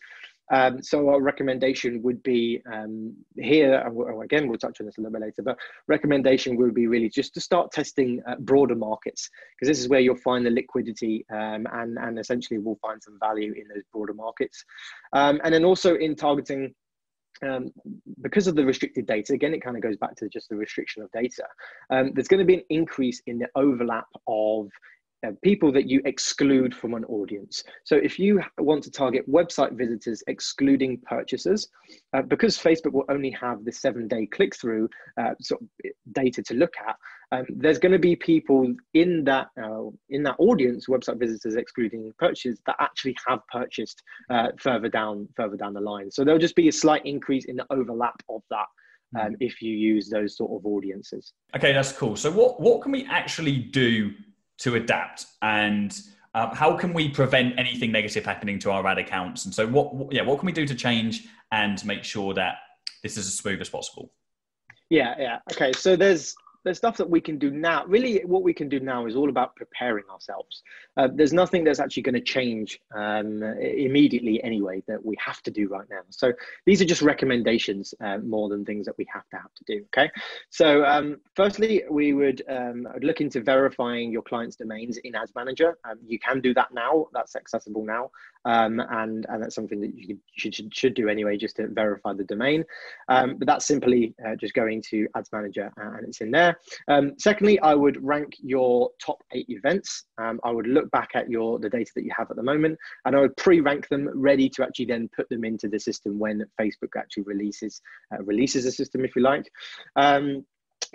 Um, 0.52 0.84
so 0.84 1.10
our 1.10 1.22
recommendation 1.22 2.02
would 2.04 2.22
be 2.22 2.62
um, 2.72 3.16
here, 3.38 3.82
again, 4.24 4.48
we'll 4.48 4.58
touch 4.58 4.80
on 4.80 4.86
this 4.86 4.98
a 4.98 5.02
little 5.02 5.14
bit 5.14 5.22
later, 5.22 5.42
but 5.42 5.58
recommendation 5.88 6.58
would 6.58 6.74
be 6.74 6.88
really 6.88 7.10
just 7.10 7.34
to 7.36 7.42
start 7.42 7.72
testing 7.72 8.22
uh, 8.28 8.36
broader 8.40 8.76
markets, 8.76 9.30
because 9.56 9.70
this 9.70 9.80
is 9.80 9.88
where 9.88 10.02
you'll 10.02 10.16
find 10.18 10.46
the 10.46 10.52
liquidity 10.52 11.26
um, 11.32 11.66
and, 11.74 11.98
and 11.98 12.20
essentially 12.20 12.60
we'll 12.60 12.80
find 12.82 13.02
some 13.02 13.18
value 13.20 13.54
in 13.54 13.68
those 13.74 13.84
broader 13.92 14.14
markets. 14.14 14.64
Um, 15.14 15.40
and 15.44 15.54
then 15.54 15.64
also 15.64 15.96
in 15.96 16.16
targeting 16.16 16.74
um, 17.42 17.72
because 18.22 18.48
of 18.48 18.56
the 18.56 18.66
restricted 18.66 19.06
data, 19.06 19.34
again, 19.34 19.54
it 19.54 19.64
kind 19.64 19.76
of 19.76 19.84
goes 19.84 19.98
back 19.98 20.16
to 20.18 20.30
just 20.30 20.50
the 20.50 20.56
restriction 20.56 21.02
of 21.02 21.12
data. 21.12 21.46
Um, 21.90 22.12
there's 22.14 22.28
going 22.28 22.40
to 22.40 22.46
be 22.46 22.56
an 22.56 22.64
increase 22.70 23.22
in 23.28 23.40
the 23.40 23.48
overlap 23.56 24.08
of 24.28 24.70
uh, 25.26 25.32
people 25.42 25.72
that 25.72 25.88
you 25.88 26.02
exclude 26.06 26.76
from 26.76 26.94
an 26.94 27.06
audience. 27.06 27.64
So 27.84 27.96
if 27.96 28.20
you 28.20 28.42
want 28.58 28.84
to 28.84 28.92
target 28.92 29.30
website 29.30 29.74
visitors 29.74 30.24
excluding 30.28 31.00
purchasers, 31.06 31.68
uh, 32.14 32.22
because 32.24 32.58
Facebook 32.58 32.92
will 32.92 33.06
only 33.10 33.32
have 33.32 33.64
the 33.64 33.72
seven 33.72 34.08
day 34.08 34.26
click 34.26 34.56
through 34.56 34.90
uh, 35.18 35.32
sort 35.42 35.62
of 35.62 35.68
data 36.14 36.44
to 36.44 36.54
look 36.54 36.74
at, 36.88 36.96
um, 37.32 37.46
there's 37.50 37.80
going 37.80 37.92
to 37.92 38.00
be 38.00 38.16
people 38.16 38.74
in 38.94 39.24
that 39.24 39.48
uh, 39.62 39.90
in 40.10 40.24
that 40.24 40.36
audience, 40.38 40.88
website 40.88 41.20
visitors 41.20 41.56
excluding 41.56 42.12
purchases, 42.20 42.60
that 42.68 42.76
actually 42.80 43.16
have 43.28 43.40
purchased 43.52 44.04
uh, 44.30 44.50
further 44.60 44.90
down 44.90 45.28
further 45.36 45.58
down 45.58 45.74
the 45.74 45.82
line. 45.82 46.12
So 46.12 46.24
there'll 46.24 46.40
just 46.40 46.56
be 46.56 46.68
a 46.68 46.72
slight 46.72 47.06
increase 47.06 47.46
in 47.46 47.56
the 47.56 47.66
overlap 47.70 48.22
of 48.30 48.42
that. 48.50 48.66
Um, 49.16 49.28
hmm. 49.28 49.34
if 49.42 49.62
you 49.62 49.76
use 49.76 50.10
those 50.10 50.36
sort 50.36 50.60
of 50.60 50.66
audiences. 50.66 51.34
Okay, 51.56 51.72
that's 51.72 51.92
cool. 51.92 52.16
So 52.16 52.32
what 52.32 52.60
what 52.60 52.82
can 52.82 52.92
we 52.92 53.06
actually 53.06 53.58
do 53.58 54.12
to 54.60 54.76
adapt. 54.76 55.26
And 55.42 55.94
Um, 56.36 56.50
how 56.50 56.76
can 56.76 56.94
we 56.94 57.10
prevent 57.10 57.60
anything 57.60 57.92
negative 57.92 58.26
happening 58.26 58.58
to 58.60 58.72
our 58.72 58.88
ad 58.88 58.98
accounts? 58.98 59.46
And 59.46 59.54
so, 59.54 59.68
what, 59.68 60.12
yeah, 60.12 60.24
what 60.24 60.40
can 60.40 60.48
we 60.48 60.52
do 60.52 60.66
to 60.66 60.74
change 60.74 61.28
and 61.52 61.78
make 61.86 62.04
sure 62.04 62.34
that 62.34 62.56
this 63.04 63.18
is 63.18 63.28
as 63.28 63.36
smooth 63.36 63.62
as 63.62 63.70
possible? 63.70 64.12
Yeah, 64.90 65.14
yeah. 65.20 65.38
Okay, 65.52 65.72
so 65.74 65.96
there's 65.96 66.34
there's 66.64 66.78
stuff 66.78 66.98
that 66.98 67.10
we 67.10 67.22
can 67.22 67.38
do 67.38 67.52
now. 67.52 67.86
Really, 67.86 68.22
what 68.26 68.44
we 68.44 68.54
can 68.54 68.70
do 68.70 68.80
now 68.80 69.06
is 69.06 69.16
all 69.16 69.30
about 69.30 69.56
preparing 69.56 70.06
ourselves. 70.12 70.64
Uh, 70.98 71.08
there's 71.14 71.34
nothing 71.34 71.64
that's 71.64 71.80
actually 71.80 72.04
going 72.04 72.16
to 72.16 72.22
change 72.22 72.80
um, 72.96 73.44
immediately 73.44 74.44
anyway 74.44 74.82
that 74.88 75.04
we 75.04 75.16
have 75.20 75.42
to 75.44 75.52
do 75.52 75.68
right 75.68 75.88
now. 75.90 76.02
So 76.10 76.32
these 76.66 76.82
are 76.82 76.86
just 76.86 77.02
recommendations 77.02 77.94
uh, 78.02 78.18
more 78.20 78.50
than 78.50 78.66
things 78.66 78.86
that 78.86 78.98
we 78.98 79.06
have 79.14 79.28
to 79.30 79.38
have 79.38 79.54
to 79.56 79.64
do. 79.66 79.86
Okay. 79.86 80.10
So 80.50 80.86
um, 80.86 81.18
firstly, 81.36 81.84
we 81.90 82.14
would 82.14 82.42
um, 82.50 82.88
look 83.02 83.22
into 83.22 83.42
verifying 83.42 84.12
your 84.12 84.22
client's 84.22 84.56
domains 84.56 84.98
in 84.98 85.16
Ads 85.16 85.34
Manager. 85.36 85.78
Um, 85.84 86.00
you 86.06 86.20
can 86.20 86.40
do 86.40 86.54
that 86.54 86.74
now. 86.74 87.08
That's 87.14 87.36
accessible 87.36 87.84
now, 87.86 88.12
um, 88.46 88.80
and 88.80 89.26
and 89.30 89.42
that's 89.42 89.56
something 89.56 89.82
that 89.82 89.94
you 89.96 90.18
should 90.38 90.56
should, 90.56 90.76
should 90.76 90.94
do 90.94 91.10
anyway, 91.10 91.38
just 91.38 91.58
to 91.58 91.68
verify 91.68 92.14
the 92.14 92.24
domain. 92.24 92.64
Um, 93.10 93.38
but 93.38 93.48
that's 93.48 93.66
simply 93.66 94.14
uh, 94.26 94.36
just 94.36 94.54
going 94.54 94.82
to 94.90 95.08
Ads 95.16 95.32
Manager 95.32 95.72
and 95.78 96.08
it's 96.08 96.22
in 96.22 96.32
there. 96.32 96.60
Um, 96.88 97.14
secondly, 97.18 97.60
I 97.60 97.74
would 97.74 98.04
rank 98.04 98.36
your 98.42 98.90
top 99.04 99.24
eight 99.32 99.50
events. 99.50 100.06
Um, 100.18 100.40
I 100.44 100.52
would 100.52 100.68
look 100.68 100.90
back 100.92 101.12
at 101.16 101.30
your 101.30 101.60
the 101.60 101.70
data 101.70 101.92
that 101.96 102.04
you 102.04 102.12
have 102.18 102.30
at 102.30 102.38
the 102.38 102.44
moment, 102.44 102.78
and 103.06 103.16
I 103.16 103.22
would 103.22 103.36
pre-rank 103.38 103.88
them, 103.90 104.10
ready 104.14 104.50
to 104.50 104.64
actually 104.64 104.86
then 104.86 105.10
put 105.16 105.30
them 105.30 105.44
into 105.44 105.68
the 105.68 105.80
system 105.80 106.20
when 106.20 106.46
Facebook 106.60 106.96
actually 106.98 107.24
releases 107.24 107.82
uh, 108.14 108.24
releases 108.24 108.66
the 108.66 108.72
system, 108.72 109.06
if 109.06 109.16
you 109.16 109.22
like. 109.22 109.50
Um, 109.96 110.46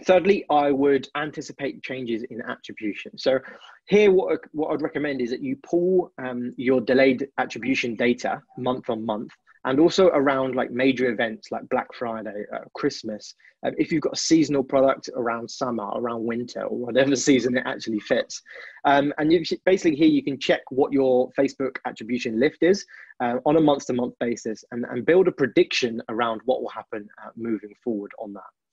Thirdly, 0.04 0.44
I 0.48 0.70
would 0.70 1.08
anticipate 1.16 1.82
changes 1.82 2.22
in 2.30 2.40
attribution. 2.42 3.18
So 3.18 3.38
here, 3.86 4.12
what, 4.12 4.38
what 4.52 4.72
I'd 4.72 4.82
recommend 4.82 5.20
is 5.20 5.30
that 5.30 5.42
you 5.42 5.56
pull 5.56 6.12
um, 6.18 6.54
your 6.56 6.80
delayed 6.80 7.28
attribution 7.38 7.96
data 7.96 8.40
month 8.56 8.90
on 8.90 9.04
month 9.04 9.32
and 9.64 9.80
also 9.80 10.06
around 10.08 10.54
like 10.54 10.70
major 10.70 11.10
events 11.10 11.50
like 11.50 11.68
Black 11.68 11.92
Friday, 11.94 12.44
uh, 12.54 12.60
Christmas. 12.74 13.34
Uh, 13.66 13.70
if 13.76 13.90
you've 13.90 14.02
got 14.02 14.12
a 14.12 14.20
seasonal 14.20 14.62
product 14.62 15.10
around 15.16 15.50
summer, 15.50 15.88
around 15.96 16.24
winter, 16.24 16.62
or 16.62 16.76
whatever 16.78 17.16
season 17.28 17.56
it 17.56 17.64
actually 17.66 17.98
fits, 18.00 18.40
um, 18.84 19.12
and 19.18 19.32
you 19.32 19.42
basically 19.64 19.96
here 19.96 20.06
you 20.06 20.22
can 20.22 20.38
check 20.38 20.60
what 20.70 20.92
your 20.92 21.30
Facebook 21.38 21.76
attribution 21.86 22.38
lift 22.38 22.62
is 22.62 22.86
uh, 23.20 23.38
on 23.44 23.56
a 23.56 23.60
month-to-month 23.60 24.14
basis, 24.20 24.64
and, 24.70 24.84
and 24.90 25.04
build 25.04 25.26
a 25.26 25.32
prediction 25.32 26.00
around 26.08 26.40
what 26.44 26.62
will 26.62 26.70
happen 26.70 27.08
uh, 27.24 27.30
moving 27.36 27.74
forward 27.82 28.12
on 28.20 28.32
that. 28.32 28.67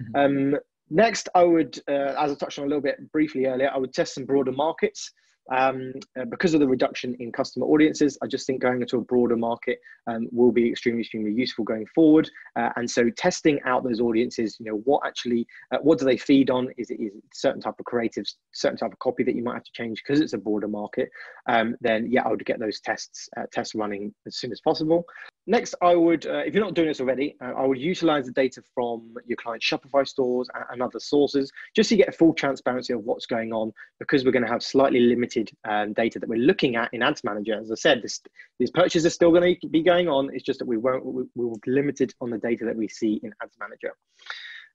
Mm-hmm. 0.00 0.52
Um, 0.54 0.60
next, 0.90 1.28
I 1.34 1.44
would, 1.44 1.78
uh, 1.88 2.14
as 2.18 2.32
I 2.32 2.34
touched 2.34 2.58
on 2.58 2.64
a 2.64 2.68
little 2.68 2.82
bit 2.82 3.10
briefly 3.12 3.46
earlier, 3.46 3.70
I 3.72 3.78
would 3.78 3.92
test 3.92 4.14
some 4.14 4.24
broader 4.24 4.52
markets 4.52 5.12
um, 5.50 5.92
uh, 6.18 6.24
because 6.26 6.54
of 6.54 6.60
the 6.60 6.68
reduction 6.68 7.16
in 7.20 7.32
customer 7.32 7.66
audiences, 7.66 8.18
I 8.22 8.26
just 8.26 8.46
think 8.46 8.60
going 8.60 8.82
into 8.82 8.98
a 8.98 9.00
broader 9.00 9.36
market 9.36 9.78
um, 10.06 10.28
will 10.30 10.52
be 10.52 10.70
extremely, 10.70 11.00
extremely 11.00 11.32
useful 11.32 11.64
going 11.64 11.86
forward. 11.94 12.30
Uh, 12.56 12.70
and 12.76 12.90
so 12.90 13.08
testing 13.10 13.58
out 13.64 13.84
those 13.84 14.00
audiences, 14.00 14.56
you 14.58 14.66
know, 14.66 14.80
what 14.84 15.06
actually, 15.06 15.46
uh, 15.72 15.78
what 15.78 15.98
do 15.98 16.04
they 16.04 16.16
feed 16.16 16.50
on? 16.50 16.68
Is 16.76 16.90
it, 16.90 17.00
is 17.00 17.14
it 17.14 17.22
certain 17.32 17.60
type 17.60 17.74
of 17.78 17.86
creatives, 17.86 18.34
certain 18.52 18.78
type 18.78 18.92
of 18.92 18.98
copy 18.98 19.22
that 19.24 19.34
you 19.34 19.42
might 19.42 19.54
have 19.54 19.64
to 19.64 19.72
change 19.72 20.02
because 20.06 20.20
it's 20.20 20.34
a 20.34 20.38
broader 20.38 20.68
market? 20.68 21.08
Um, 21.48 21.76
then 21.80 22.10
yeah, 22.10 22.22
I 22.24 22.28
would 22.28 22.44
get 22.44 22.60
those 22.60 22.80
tests, 22.80 23.28
uh, 23.36 23.44
tests 23.52 23.74
running 23.74 24.14
as 24.26 24.36
soon 24.36 24.52
as 24.52 24.60
possible. 24.60 25.04
Next, 25.48 25.74
I 25.82 25.94
would, 25.94 26.26
uh, 26.26 26.42
if 26.46 26.54
you're 26.54 26.64
not 26.64 26.74
doing 26.74 26.88
this 26.88 27.00
already, 27.00 27.36
uh, 27.42 27.52
I 27.56 27.64
would 27.64 27.78
utilize 27.78 28.26
the 28.26 28.32
data 28.32 28.62
from 28.74 29.14
your 29.26 29.36
client 29.36 29.62
Shopify 29.62 30.06
stores 30.06 30.48
and, 30.54 30.64
and 30.70 30.82
other 30.82 31.00
sources, 31.00 31.50
just 31.74 31.88
to 31.88 31.96
get 31.96 32.14
full 32.14 32.34
transparency 32.34 32.92
of 32.92 33.04
what's 33.04 33.26
going 33.26 33.52
on 33.52 33.72
because 33.98 34.24
we're 34.24 34.32
going 34.32 34.44
to 34.44 34.50
have 34.50 34.62
slightly 34.62 35.00
limited 35.00 35.18
limited 35.18 35.50
um, 35.68 35.92
data 35.92 36.18
that 36.18 36.28
we're 36.28 36.38
looking 36.38 36.76
at 36.76 36.92
in 36.92 37.02
Ads 37.02 37.24
Manager. 37.24 37.58
As 37.60 37.70
I 37.70 37.74
said, 37.74 38.02
this, 38.02 38.20
these 38.58 38.70
purchases 38.70 39.06
are 39.06 39.10
still 39.10 39.30
going 39.30 39.56
to 39.60 39.68
be 39.68 39.82
going 39.82 40.08
on. 40.08 40.30
It's 40.32 40.44
just 40.44 40.58
that 40.60 40.68
we 40.68 40.76
won't 40.76 41.04
we, 41.04 41.24
we 41.34 41.44
will 41.44 41.60
be 41.64 41.72
limited 41.72 42.14
on 42.20 42.30
the 42.30 42.38
data 42.38 42.64
that 42.64 42.76
we 42.76 42.88
see 42.88 43.20
in 43.22 43.32
Ads 43.42 43.56
Manager. 43.58 43.94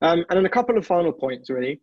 Um, 0.02 0.26
and 0.30 0.38
then 0.38 0.46
a 0.46 0.50
couple 0.50 0.78
of 0.78 0.86
final 0.86 1.12
points, 1.12 1.50
really 1.50 1.80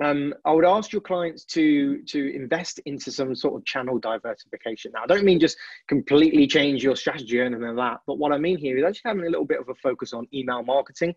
um, 0.00 0.32
I 0.44 0.52
would 0.52 0.64
ask 0.64 0.92
your 0.92 1.02
clients 1.02 1.44
to 1.46 2.02
to 2.02 2.34
invest 2.34 2.80
into 2.86 3.10
some 3.10 3.34
sort 3.34 3.56
of 3.56 3.64
channel 3.64 3.98
diversification. 3.98 4.92
Now, 4.94 5.02
I 5.02 5.06
don't 5.06 5.24
mean 5.24 5.40
just 5.40 5.56
completely 5.88 6.46
change 6.46 6.82
your 6.82 6.96
strategy 6.96 7.40
anything 7.40 7.62
like 7.62 7.76
that, 7.76 8.00
but 8.06 8.18
what 8.18 8.32
I 8.32 8.38
mean 8.38 8.58
here 8.58 8.78
is 8.78 8.84
actually 8.84 9.08
having 9.10 9.26
a 9.26 9.30
little 9.30 9.44
bit 9.44 9.60
of 9.60 9.68
a 9.68 9.74
focus 9.76 10.12
on 10.12 10.26
email 10.32 10.62
marketing 10.62 11.14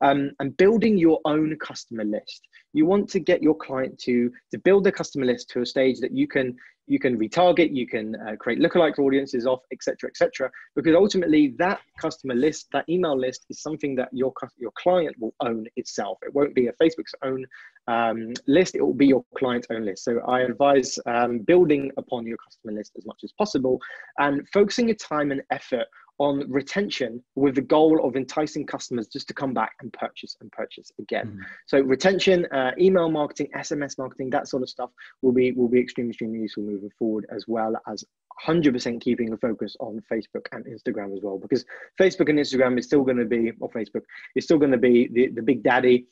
um, 0.00 0.32
and 0.40 0.56
building 0.56 0.98
your 0.98 1.20
own 1.24 1.56
customer 1.58 2.04
list. 2.04 2.46
You 2.72 2.86
want 2.86 3.08
to 3.10 3.20
get 3.20 3.42
your 3.42 3.54
client 3.54 3.98
to 4.00 4.30
to 4.52 4.58
build 4.58 4.84
their 4.84 4.92
customer 4.92 5.26
list 5.26 5.50
to 5.50 5.62
a 5.62 5.66
stage 5.66 6.00
that 6.00 6.12
you 6.12 6.28
can 6.28 6.56
you 6.88 6.98
can 6.98 7.18
retarget, 7.18 7.74
you 7.74 7.86
can 7.86 8.16
uh, 8.16 8.34
create 8.36 8.58
lookalike 8.58 8.98
audiences 8.98 9.46
off, 9.46 9.60
etc., 9.72 10.08
etc. 10.08 10.50
because 10.74 10.94
ultimately 10.96 11.54
that 11.58 11.80
customer 12.00 12.34
list, 12.34 12.68
that 12.72 12.88
email 12.88 13.16
list, 13.16 13.44
is 13.50 13.60
something 13.60 13.94
that 13.96 14.08
your 14.12 14.32
your 14.56 14.72
client 14.76 15.14
will 15.20 15.34
own 15.40 15.66
itself. 15.76 16.18
It 16.22 16.34
won't 16.34 16.54
be 16.54 16.68
a 16.68 16.72
Facebook's 16.72 17.14
own 17.22 17.44
um, 17.86 18.32
list; 18.46 18.74
it 18.74 18.80
will 18.80 18.94
be 18.94 19.06
your 19.06 19.24
client's 19.36 19.68
own 19.70 19.84
list. 19.84 20.04
So 20.04 20.20
I 20.26 20.40
advise 20.40 20.98
um, 21.06 21.40
building 21.40 21.92
upon 21.96 22.26
your 22.26 22.38
customer 22.38 22.72
list 22.72 22.92
as 22.96 23.06
much 23.06 23.20
as 23.22 23.32
possible 23.32 23.78
and 24.18 24.48
focusing 24.48 24.88
your 24.88 24.96
time 24.96 25.30
and 25.30 25.42
effort 25.50 25.86
on 26.18 26.50
retention 26.50 27.22
with 27.36 27.54
the 27.54 27.60
goal 27.60 28.04
of 28.06 28.16
enticing 28.16 28.66
customers 28.66 29.06
just 29.06 29.28
to 29.28 29.34
come 29.34 29.54
back 29.54 29.72
and 29.80 29.92
purchase 29.92 30.36
and 30.40 30.50
purchase 30.52 30.90
again. 30.98 31.26
Mm. 31.26 31.44
So 31.66 31.80
retention, 31.80 32.46
uh, 32.46 32.72
email 32.78 33.08
marketing, 33.08 33.48
SMS 33.56 33.98
marketing, 33.98 34.30
that 34.30 34.48
sort 34.48 34.62
of 34.62 34.68
stuff 34.68 34.90
will 35.22 35.32
be 35.32 35.52
will 35.52 35.68
be 35.68 35.80
extremely 35.80 36.10
extremely 36.10 36.40
useful 36.40 36.64
moving 36.64 36.90
forward, 36.98 37.26
as 37.30 37.44
well 37.46 37.74
as 37.86 38.04
100% 38.46 39.00
keeping 39.00 39.32
a 39.32 39.36
focus 39.36 39.76
on 39.80 40.00
Facebook 40.10 40.46
and 40.52 40.64
Instagram 40.66 41.12
as 41.16 41.22
well, 41.22 41.38
because 41.38 41.64
Facebook 42.00 42.28
and 42.28 42.38
Instagram 42.38 42.78
is 42.78 42.84
still 42.84 43.02
going 43.02 43.16
to 43.16 43.24
be, 43.24 43.52
or 43.60 43.70
Facebook 43.70 44.02
is 44.36 44.44
still 44.44 44.58
going 44.58 44.70
to 44.70 44.78
be 44.78 45.08
the, 45.12 45.28
the 45.28 45.42
big 45.42 45.62
daddy 45.62 46.06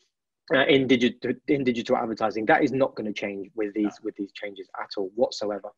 uh, 0.55 0.65
in 0.67 0.87
digital 0.87 1.33
in 1.49 1.65
digital 1.65 1.97
advertising. 1.97 2.47
That 2.47 2.63
is 2.63 2.73
not 2.73 2.95
going 2.95 3.13
to 3.13 3.13
change 3.13 3.51
with 3.55 3.75
these 3.75 3.95
with 4.03 4.15
these 4.17 4.33
changes 4.33 4.69
at 4.81 4.91
all 4.97 5.11
whatsoever. 5.15 5.71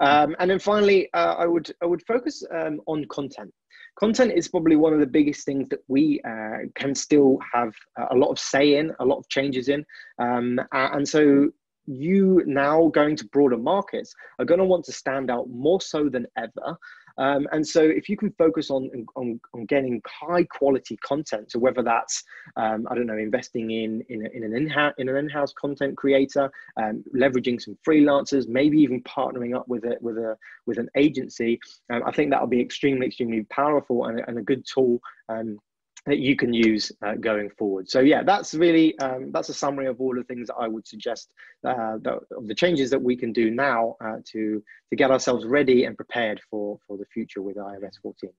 Um, 0.00 0.34
and 0.38 0.50
then 0.50 0.58
finally, 0.58 1.08
uh, 1.14 1.34
I 1.38 1.46
would 1.46 1.70
I 1.82 1.86
would 1.86 2.02
focus 2.06 2.42
um, 2.50 2.80
on 2.86 3.04
content. 3.06 3.52
Content 3.98 4.32
is 4.34 4.48
probably 4.48 4.76
one 4.76 4.92
of 4.92 5.00
the 5.00 5.06
biggest 5.06 5.44
things 5.44 5.68
that 5.68 5.80
we 5.88 6.20
uh, 6.26 6.66
can 6.74 6.94
still 6.94 7.38
have 7.52 7.72
a 8.10 8.14
lot 8.16 8.30
of 8.30 8.38
say 8.38 8.76
in, 8.76 8.92
a 9.00 9.04
lot 9.04 9.18
of 9.18 9.28
changes 9.28 9.68
in, 9.68 9.84
um, 10.18 10.60
and 10.72 11.06
so 11.06 11.50
you 11.86 12.42
now 12.46 12.88
going 12.88 13.16
to 13.16 13.24
broader 13.26 13.56
markets 13.56 14.14
are 14.38 14.44
going 14.44 14.58
to 14.58 14.64
want 14.64 14.84
to 14.84 14.92
stand 14.92 15.30
out 15.30 15.48
more 15.50 15.80
so 15.80 16.08
than 16.08 16.26
ever 16.36 16.76
um, 17.20 17.46
and 17.52 17.66
so 17.66 17.82
if 17.82 18.08
you 18.08 18.16
can 18.16 18.32
focus 18.32 18.70
on, 18.70 18.90
on, 19.14 19.38
on 19.52 19.66
getting 19.66 20.00
high 20.06 20.44
quality 20.44 20.96
content, 21.04 21.52
so 21.52 21.58
whether 21.58 21.82
that's, 21.82 22.24
um, 22.56 22.88
I 22.90 22.94
don't 22.94 23.06
know, 23.06 23.18
investing 23.18 23.70
in, 23.70 24.02
in, 24.08 24.26
in 24.32 24.42
an 24.42 24.56
in-house, 24.56 24.94
in 24.96 25.10
an 25.10 25.16
in-house 25.16 25.52
content 25.52 25.98
creator, 25.98 26.50
um, 26.78 27.04
leveraging 27.14 27.60
some 27.60 27.76
freelancers, 27.86 28.48
maybe 28.48 28.78
even 28.78 29.02
partnering 29.02 29.54
up 29.54 29.68
with 29.68 29.84
it 29.84 30.00
with 30.00 30.16
a 30.16 30.34
with 30.66 30.78
an 30.78 30.88
agency, 30.96 31.60
um, 31.90 32.02
I 32.06 32.10
think 32.10 32.30
that'll 32.30 32.46
be 32.46 32.60
extremely, 32.60 33.06
extremely 33.06 33.42
powerful 33.44 34.06
and, 34.06 34.22
and 34.26 34.38
a 34.38 34.42
good 34.42 34.64
tool 34.64 34.98
um, 35.28 35.58
that 36.06 36.18
you 36.18 36.36
can 36.36 36.52
use 36.52 36.90
uh, 37.04 37.14
going 37.14 37.50
forward. 37.50 37.88
So 37.88 38.00
yeah, 38.00 38.22
that's 38.22 38.54
really 38.54 38.98
um, 38.98 39.30
that's 39.32 39.48
a 39.48 39.54
summary 39.54 39.86
of 39.86 40.00
all 40.00 40.14
the 40.14 40.24
things 40.24 40.48
that 40.48 40.56
I 40.56 40.68
would 40.68 40.86
suggest 40.86 41.30
uh, 41.64 41.98
the, 42.02 42.20
of 42.36 42.46
the 42.46 42.54
changes 42.54 42.90
that 42.90 43.02
we 43.02 43.16
can 43.16 43.32
do 43.32 43.50
now 43.50 43.96
uh, 44.04 44.16
to 44.32 44.62
to 44.90 44.96
get 44.96 45.10
ourselves 45.10 45.44
ready 45.44 45.84
and 45.84 45.96
prepared 45.96 46.40
for 46.50 46.78
for 46.86 46.96
the 46.96 47.06
future 47.06 47.42
with 47.42 47.56
iOS 47.56 47.94
14. 48.02 48.30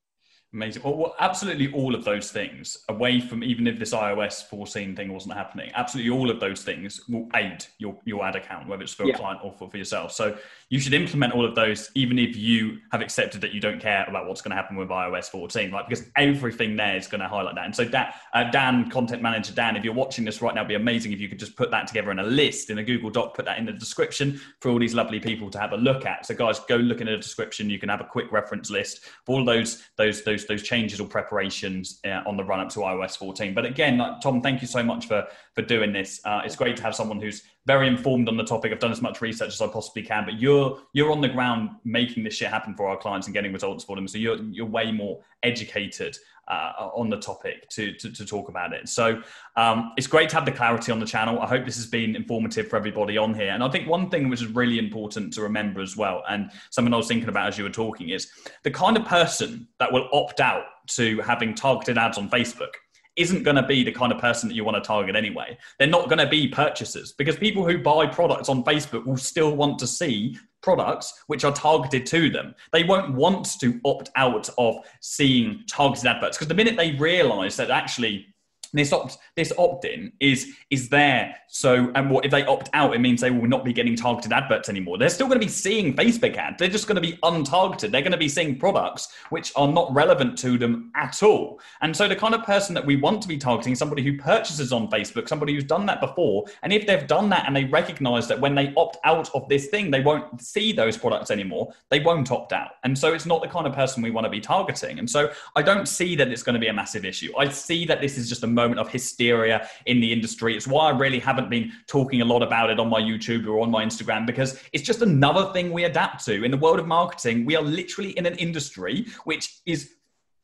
Amazing. 0.54 0.84
Well, 0.84 0.98
well, 0.98 1.16
absolutely 1.22 1.72
all 1.72 1.96
of 1.96 2.04
those 2.04 2.30
things, 2.30 2.80
away 2.90 3.22
from 3.22 3.42
even 3.42 3.68
if 3.68 3.80
this 3.80 3.94
iOS 3.94 4.46
14 4.50 4.98
thing 4.98 5.14
wasn't 5.14 5.34
happening, 5.34 5.72
absolutely 5.76 6.12
all 6.12 6.30
of 6.30 6.42
those 6.42 6.62
things 6.62 7.08
will 7.08 7.30
aid 7.36 7.66
your, 7.78 7.98
your 8.04 8.26
ad 8.26 8.36
account, 8.36 8.68
whether 8.68 8.84
it's 8.84 8.94
for 8.94 9.06
yeah. 9.06 9.14
a 9.14 9.18
client 9.18 9.40
or 9.44 9.54
for, 9.54 9.70
for 9.70 9.78
yourself. 9.78 10.12
So 10.12 10.38
you 10.68 10.82
should 10.82 10.94
implement 10.94 11.34
all 11.34 11.46
of 11.46 11.56
those, 11.56 11.90
even 11.96 12.20
if 12.20 12.36
you 12.36 12.80
have 12.92 13.00
accepted 13.00 13.40
that 13.42 13.54
you 13.54 13.62
don't 13.62 13.80
care 13.80 14.04
about 14.10 14.28
what's 14.28 14.42
going 14.42 14.50
to 14.50 14.58
happen 14.58 14.76
with 14.76 14.90
iOS 14.90 15.30
14, 15.30 15.72
like 15.72 15.88
because 15.88 16.10
everything 16.18 16.76
there 16.76 16.98
is 16.98 17.08
going 17.08 17.22
to 17.22 17.30
highlight 17.30 17.56
that. 17.56 17.64
And 17.64 17.76
so 17.76 17.86
that 17.86 18.16
uh, 18.34 18.44
Dan, 18.52 18.90
content 18.90 19.22
manager 19.22 19.54
Dan, 19.54 19.78
if 19.78 19.86
you're 19.86 19.94
watching 19.94 20.26
this 20.26 20.42
right 20.42 20.54
now, 20.54 20.62
it'd 20.62 20.68
be 20.68 20.76
amazing 20.76 21.14
if 21.14 21.22
you 21.22 21.30
could 21.30 21.40
just 21.40 21.56
put 21.56 21.72
that 21.72 21.88
together 21.88 22.12
in 22.12 22.20
a 22.20 22.24
list 22.24 22.70
in 22.70 22.78
a 22.78 22.84
Google 22.84 23.10
Doc, 23.10 23.36
put 23.36 23.46
that 23.46 23.58
in 23.58 23.66
the 23.66 23.72
description 23.72 24.42
for 24.60 24.70
all 24.70 24.80
these 24.80 24.94
lovely 24.94 25.22
people 25.22 25.50
to 25.50 25.60
have 25.60 25.72
a 25.72 25.78
look 25.78 26.06
at. 26.06 26.26
So 26.26 26.36
guys, 26.36 26.60
go 26.60 26.76
look 26.76 27.00
in 27.00 27.08
the 27.08 27.16
description. 27.16 27.70
You 27.70 27.80
can 27.80 27.88
have 27.88 28.02
a 28.02 28.06
quick 28.06 28.30
reference 28.34 28.70
list 28.70 29.06
for 29.26 29.40
all 29.40 29.46
those 29.46 29.84
those 29.96 30.24
those 30.24 30.41
those 30.48 30.64
changes 30.64 31.00
or 31.00 31.08
preparations 31.08 32.00
uh, 32.06 32.22
on 32.26 32.38
the 32.38 32.44
run 32.44 32.60
up 32.60 32.70
to 32.70 32.80
iOS 32.80 33.18
14. 33.18 33.54
But 33.54 33.66
again, 33.66 33.98
like, 33.98 34.22
Tom, 34.22 34.42
thank 34.42 34.62
you 34.62 34.68
so 34.68 34.84
much 34.84 35.08
for 35.08 35.28
for 35.54 35.62
doing 35.62 35.92
this. 35.92 36.22
Uh, 36.26 36.42
it's 36.46 36.56
great 36.56 36.78
to 36.78 36.84
have 36.84 36.96
someone 36.96 37.20
who's 37.20 37.44
very 37.66 37.88
informed 37.88 38.28
on 38.28 38.38
the 38.38 38.44
topic. 38.44 38.72
I've 38.72 38.80
done 38.80 38.92
as 38.92 39.02
much 39.02 39.22
research 39.22 39.50
as 39.50 39.62
I 39.62 39.68
possibly 39.68 40.04
can, 40.04 40.26
but 40.26 40.40
you're 40.40 40.80
you're 40.94 41.12
on 41.12 41.22
the 41.22 41.30
ground 41.30 41.72
making 41.84 42.24
this 42.24 42.36
shit 42.36 42.50
happen 42.50 42.76
for 42.76 42.88
our 42.88 42.98
clients 42.98 43.28
and 43.28 43.34
getting 43.34 43.54
results 43.54 43.84
for 43.84 43.96
them. 43.96 44.08
So 44.08 44.18
you're 44.18 44.42
you're 44.44 44.66
way 44.66 44.92
more 44.92 45.22
educated 45.44 46.18
uh, 46.52 46.90
on 46.94 47.10
the 47.10 47.18
topic 47.18 47.68
to, 47.70 47.94
to, 47.94 48.12
to 48.12 48.26
talk 48.26 48.50
about 48.50 48.74
it. 48.74 48.90
So 48.90 49.22
um, 49.56 49.94
it's 49.98 50.08
great 50.08 50.30
to 50.30 50.36
have 50.36 50.46
the 50.46 50.52
clarity 50.52 50.92
on 50.92 51.00
the 51.00 51.06
channel. 51.06 51.40
I 51.40 51.48
hope 51.48 51.66
this 51.66 51.78
has 51.78 51.88
been 51.88 52.16
informative 52.16 52.68
for 52.68 52.76
everybody 52.76 53.18
on 53.18 53.34
here. 53.34 53.52
And 53.52 53.64
I 53.64 53.70
think 53.70 53.88
one 53.88 54.10
thing 54.10 54.30
which 54.30 54.42
is 54.42 54.48
really 54.48 54.78
important 54.78 55.34
to 55.34 55.42
remember 55.42 55.82
as 55.82 55.96
well, 55.96 56.24
and 56.30 56.52
something 56.70 56.94
I 56.94 56.98
was 56.98 57.08
thinking 57.08 57.30
about 57.30 57.48
as 57.48 57.58
you 57.58 57.64
were 57.64 57.70
talking, 57.70 58.10
is 58.10 58.30
the 58.64 58.72
kind 58.72 58.98
of 58.98 59.06
person 59.06 59.68
that 59.80 59.92
will 59.92 60.10
opt 60.12 60.42
out 60.42 60.66
to 60.88 61.22
having 61.22 61.56
targeted 61.56 61.98
ads 61.98 62.18
on 62.18 62.30
Facebook 62.30 62.74
isn't 63.16 63.44
going 63.44 63.56
to 63.56 63.66
be 63.66 63.84
the 63.84 63.92
kind 63.92 64.12
of 64.12 64.20
person 64.20 64.50
that 64.50 64.56
you 64.56 64.64
want 64.64 64.82
to 64.82 64.86
target 64.86 65.16
anyway. 65.16 65.58
They're 65.78 65.88
not 65.88 66.10
going 66.10 66.20
to 66.20 66.28
be 66.28 66.48
purchasers 66.48 67.14
because 67.14 67.36
people 67.36 67.66
who 67.66 67.78
buy 67.78 68.08
products 68.08 68.50
on 68.50 68.64
Facebook 68.64 69.06
will 69.06 69.18
still 69.18 69.56
want 69.56 69.80
to 69.80 69.88
see 69.88 70.38
products 70.62 71.24
which 71.28 71.44
are 71.44 71.52
targeted 71.52 72.06
to 72.08 72.30
them. 72.30 72.56
They 72.72 72.84
won't 72.84 73.14
want 73.14 73.60
to 73.60 73.80
opt 73.86 74.10
out 74.16 74.50
of 74.58 74.78
seeing 75.00 75.64
targeted 75.68 76.08
adverts 76.08 76.38
because 76.38 76.48
the 76.48 76.54
minute 76.54 76.78
they 76.78 76.92
realize 76.92 77.58
that 77.58 77.72
actually 77.72 78.28
this 78.74 78.94
opt 78.94 79.18
this 79.36 79.52
opt-in 79.58 80.12
is 80.20 80.54
is 80.70 80.90
there. 80.90 81.36
So 81.48 81.92
and 81.96 82.10
what 82.10 82.26
if 82.26 82.32
they 82.32 82.46
opt 82.46 82.70
out 82.74 82.96
it 82.96 83.00
means 83.00 83.22
they 83.22 83.32
will 83.32 83.48
not 83.48 83.66
be 83.66 83.74
getting 83.74 83.96
targeted 83.96 84.32
adverts 84.32 84.70
anymore. 84.70 84.98
They're 84.98 85.10
still 85.10 85.28
going 85.28 85.40
to 85.40 85.46
be 85.46 85.52
seeing 85.52 85.96
facebook 85.96 86.38
ads. 86.38 86.58
They're 86.58 86.70
just 86.70 86.88
going 86.88 86.96
to 86.96 87.02
be 87.02 87.18
untargeted. 87.24 87.92
They're 87.92 88.02
going 88.02 88.12
to 88.12 88.18
be 88.18 88.30
seeing 88.30 88.58
products 88.58 89.10
which 89.30 89.52
are 89.56 89.68
not 89.68 89.94
relevant 89.94 90.38
to 90.40 90.58
them 90.58 90.92
at 90.96 91.22
all. 91.24 91.60
And 91.82 91.96
so 91.96 92.08
the 92.08 92.16
kind 92.16 92.34
of 92.34 92.44
person 92.44 92.74
that 92.76 92.86
we 92.86 92.96
want 92.96 93.22
to 93.24 93.28
be 93.28 93.38
targeting 93.38 93.74
is 93.74 93.80
somebody 93.80 94.04
who 94.04 94.18
purchases 94.18 94.72
on 94.72 94.90
facebook 94.90 95.28
somebody 95.28 95.54
who's 95.54 95.64
done 95.64 95.86
that 95.86 96.02
before. 96.02 96.46
And 96.64 96.72
if 96.74 96.88
they've 96.88 97.08
done 97.08 97.30
that 97.30 97.46
and 97.48 97.56
they 97.56 97.66
recognize 97.66 98.28
that 98.28 98.40
when 98.40 98.56
they 98.56 98.74
opt 98.76 98.98
out 99.04 99.30
of 99.36 99.48
this 99.50 99.68
thing 99.68 99.92
they 99.92 100.02
won't 100.02 100.42
see 100.42 100.72
those 100.72 100.98
products 100.98 101.32
anymore 101.32 101.74
they 101.90 102.00
won't 102.00 102.32
opt 102.32 102.54
out. 102.54 102.72
And 102.84 102.98
so 102.98 103.14
it's 103.14 103.26
not 103.26 103.42
the 103.42 103.48
kind 103.48 103.68
of 103.68 103.74
person 103.74 104.02
we 104.02 104.12
want 104.12 104.26
to 104.26 104.30
be 104.30 104.42
targeting. 104.42 105.00
And 105.00 105.10
so 105.10 105.32
i 105.56 105.62
don't 105.62 105.88
see 105.88 106.16
that 106.16 106.30
it's 106.30 106.44
going 106.44 106.54
to 106.54 106.60
be 106.60 106.68
a 106.68 106.74
massive 106.74 107.06
issue. 107.06 107.32
I 107.38 107.50
see 107.50 107.86
that 107.86 108.02
this 108.02 108.18
is 108.18 108.30
just 108.30 108.44
a 108.44 108.48
moment 108.62 108.80
of 108.80 108.90
hysteria 108.90 109.68
in 109.86 110.00
the 110.00 110.12
industry. 110.12 110.56
It's 110.56 110.68
why 110.68 110.90
I 110.92 110.98
really 110.98 111.20
haven't 111.20 111.50
been 111.50 111.72
talking 111.88 112.22
a 112.22 112.26
lot 112.26 112.44
about 112.44 112.70
it 112.70 112.80
on 112.80 112.90
my 112.90 113.02
YouTube 113.02 113.48
or 113.48 113.62
on 113.62 113.72
my 113.72 113.84
Instagram 113.84 114.26
because 114.26 114.62
it's 114.74 114.84
just 114.84 115.02
another 115.02 115.52
thing 115.54 115.72
we 115.72 115.84
adapt 115.86 116.26
to. 116.26 116.44
In 116.44 116.52
the 116.52 116.58
world 116.58 116.80
of 116.80 116.88
marketing, 116.88 117.46
we 117.46 117.56
are 117.56 117.64
literally 117.64 118.12
in 118.12 118.26
an 118.26 118.36
industry 118.36 119.06
which 119.26 119.62
is 119.66 119.92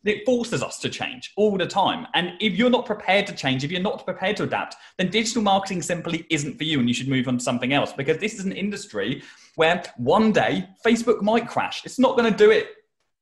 it 0.06 0.26
forces 0.26 0.64
us 0.64 0.80
to 0.80 0.90
change 0.90 1.34
all 1.36 1.58
the 1.58 1.66
time. 1.66 2.08
And 2.14 2.34
if 2.40 2.54
you're 2.54 2.70
not 2.70 2.86
prepared 2.86 3.28
to 3.28 3.34
change, 3.34 3.64
if 3.64 3.72
you're 3.72 3.82
not 3.82 4.06
prepared 4.06 4.38
to 4.38 4.44
adapt, 4.44 4.76
then 4.98 5.10
digital 5.10 5.42
marketing 5.42 5.82
simply 5.82 6.26
isn't 6.30 6.58
for 6.58 6.64
you 6.64 6.80
and 6.80 6.88
you 6.88 6.94
should 6.94 7.10
move 7.10 7.28
on 7.28 7.40
to 7.40 7.44
something 7.44 7.74
else 7.74 7.92
because 7.94 8.18
this 8.18 8.36
is 8.36 8.46
an 8.46 8.54
industry 8.54 9.22
where 9.56 9.84
one 9.98 10.32
day 10.32 10.70
Facebook 10.86 11.22
might 11.22 11.48
crash. 11.48 11.82
It's 11.84 12.00
not 12.00 12.18
going 12.18 12.32
to 12.32 12.38
do 12.38 12.52
it 12.52 12.68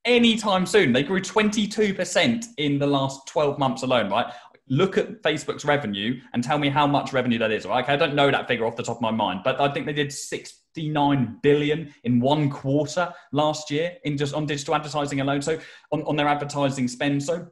anytime 0.06 0.66
soon. 0.66 0.94
They 0.94 1.04
grew 1.04 1.20
22% 1.20 2.46
in 2.58 2.80
the 2.80 2.88
last 2.88 3.28
12 3.28 3.58
months 3.58 3.84
alone, 3.84 4.10
right? 4.10 4.32
Look 4.70 4.98
at 4.98 5.22
Facebook's 5.22 5.66
revenue 5.66 6.20
and 6.34 6.44
tell 6.44 6.58
me 6.58 6.70
how 6.70 6.88
much 6.88 7.14
revenue 7.14 7.40
that 7.40 7.52
is. 7.52 7.66
Right? 7.66 7.88
I 7.88 7.96
don't 7.96 8.16
know 8.16 8.32
that 8.32 8.48
figure 8.48 8.66
off 8.66 8.76
the 8.76 8.84
top 8.84 8.98
of 8.98 9.02
my 9.02 9.12
mind, 9.12 9.42
but 9.44 9.60
I 9.60 9.72
think 9.72 9.86
they 9.86 9.94
did 9.94 10.12
69 10.12 11.40
billion 11.42 11.94
in 12.04 12.20
one 12.20 12.50
quarter 12.50 13.14
last 13.32 13.70
year 13.72 13.94
in 14.04 14.18
just 14.18 14.34
on 14.34 14.46
digital 14.46 14.76
advertising 14.76 15.22
alone. 15.22 15.42
So 15.42 15.60
on, 15.92 16.04
on 16.04 16.16
their 16.16 16.28
advertising 16.28 16.88
spend. 16.88 17.24
So 17.24 17.48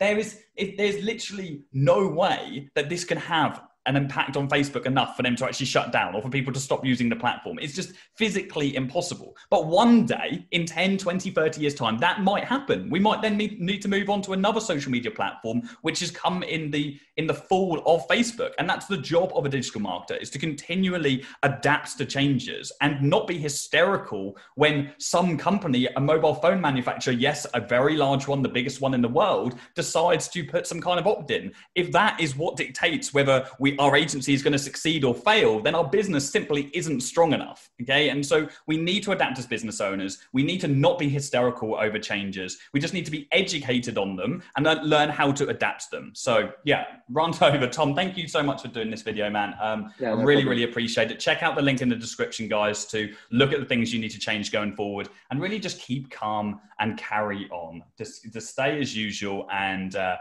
there 0.00 0.18
is 0.18 0.40
there's 0.76 1.02
literally 1.02 1.62
no 1.72 2.08
way 2.08 2.70
that 2.74 2.88
this 2.88 3.04
can 3.04 3.18
have 3.18 3.62
an 3.86 3.96
impact 3.96 4.36
on 4.36 4.48
Facebook 4.48 4.86
enough 4.86 5.16
for 5.16 5.22
them 5.22 5.36
to 5.36 5.44
actually 5.44 5.66
shut 5.66 5.92
down 5.92 6.14
or 6.14 6.22
for 6.22 6.28
people 6.28 6.52
to 6.52 6.60
stop 6.60 6.84
using 6.84 7.08
the 7.08 7.16
platform. 7.16 7.58
It's 7.60 7.74
just 7.74 7.92
physically 8.16 8.74
impossible. 8.76 9.36
But 9.50 9.66
one 9.66 10.06
day, 10.06 10.46
in 10.52 10.66
10, 10.66 10.98
20, 10.98 11.30
30 11.30 11.60
years' 11.60 11.74
time, 11.74 11.98
that 11.98 12.22
might 12.22 12.44
happen. 12.44 12.88
We 12.90 13.00
might 13.00 13.22
then 13.22 13.36
need, 13.36 13.82
to 13.82 13.88
move 13.88 14.08
on 14.08 14.22
to 14.22 14.32
another 14.32 14.60
social 14.60 14.90
media 14.90 15.10
platform, 15.10 15.68
which 15.82 16.00
has 16.00 16.10
come 16.10 16.42
in 16.42 16.70
the 16.70 16.98
in 17.16 17.26
the 17.26 17.34
fall 17.34 17.82
of 17.86 18.06
Facebook. 18.08 18.52
And 18.58 18.68
that's 18.68 18.86
the 18.86 18.96
job 18.96 19.32
of 19.34 19.44
a 19.44 19.48
digital 19.48 19.80
marketer 19.80 20.20
is 20.20 20.30
to 20.30 20.38
continually 20.38 21.24
adapt 21.42 21.96
to 21.98 22.06
changes 22.06 22.72
and 22.80 23.00
not 23.02 23.28
be 23.28 23.38
hysterical 23.38 24.36
when 24.56 24.92
some 24.98 25.36
company, 25.36 25.86
a 25.96 26.00
mobile 26.00 26.34
phone 26.34 26.60
manufacturer, 26.60 27.14
yes, 27.14 27.46
a 27.54 27.60
very 27.60 27.96
large 27.96 28.26
one, 28.26 28.42
the 28.42 28.48
biggest 28.48 28.80
one 28.80 28.94
in 28.94 29.02
the 29.02 29.08
world, 29.08 29.54
decides 29.74 30.28
to 30.28 30.44
put 30.44 30.66
some 30.66 30.80
kind 30.80 30.98
of 30.98 31.06
opt-in. 31.06 31.52
If 31.74 31.92
that 31.92 32.20
is 32.20 32.36
what 32.36 32.56
dictates 32.56 33.14
whether 33.14 33.46
we 33.60 33.73
our 33.78 33.96
agency 33.96 34.34
is 34.34 34.42
going 34.42 34.52
to 34.52 34.58
succeed 34.58 35.04
or 35.04 35.14
fail, 35.14 35.60
then 35.60 35.74
our 35.74 35.88
business 35.88 36.28
simply 36.28 36.70
isn't 36.74 37.00
strong 37.00 37.32
enough. 37.32 37.70
Okay. 37.82 38.08
And 38.08 38.24
so 38.24 38.48
we 38.66 38.76
need 38.76 39.02
to 39.04 39.12
adapt 39.12 39.38
as 39.38 39.46
business 39.46 39.80
owners. 39.80 40.18
We 40.32 40.42
need 40.42 40.60
to 40.60 40.68
not 40.68 40.98
be 40.98 41.08
hysterical 41.08 41.74
over 41.74 41.98
changes. 41.98 42.58
We 42.72 42.80
just 42.80 42.94
need 42.94 43.04
to 43.04 43.10
be 43.10 43.28
educated 43.32 43.98
on 43.98 44.16
them 44.16 44.42
and 44.56 44.66
learn 44.88 45.08
how 45.08 45.32
to 45.32 45.48
adapt 45.48 45.90
them. 45.90 46.12
So, 46.14 46.50
yeah, 46.64 46.84
run 47.10 47.32
over. 47.40 47.66
Tom, 47.66 47.94
thank 47.94 48.16
you 48.16 48.28
so 48.28 48.42
much 48.42 48.62
for 48.62 48.68
doing 48.68 48.90
this 48.90 49.02
video, 49.02 49.30
man. 49.30 49.54
Um, 49.60 49.92
yeah, 49.98 50.10
no 50.10 50.20
I 50.20 50.22
really, 50.22 50.42
problem. 50.42 50.48
really 50.48 50.64
appreciate 50.64 51.10
it. 51.10 51.20
Check 51.20 51.42
out 51.42 51.56
the 51.56 51.62
link 51.62 51.82
in 51.82 51.88
the 51.88 51.96
description, 51.96 52.48
guys, 52.48 52.84
to 52.86 53.12
look 53.30 53.52
at 53.52 53.60
the 53.60 53.66
things 53.66 53.92
you 53.92 54.00
need 54.00 54.10
to 54.10 54.18
change 54.18 54.52
going 54.52 54.74
forward 54.74 55.08
and 55.30 55.40
really 55.40 55.58
just 55.58 55.80
keep 55.80 56.10
calm 56.10 56.60
and 56.78 56.96
carry 56.98 57.48
on. 57.50 57.82
Just, 57.96 58.32
just 58.32 58.50
stay 58.50 58.80
as 58.80 58.96
usual 58.96 59.46
and, 59.50 59.96
uh, 59.96 60.16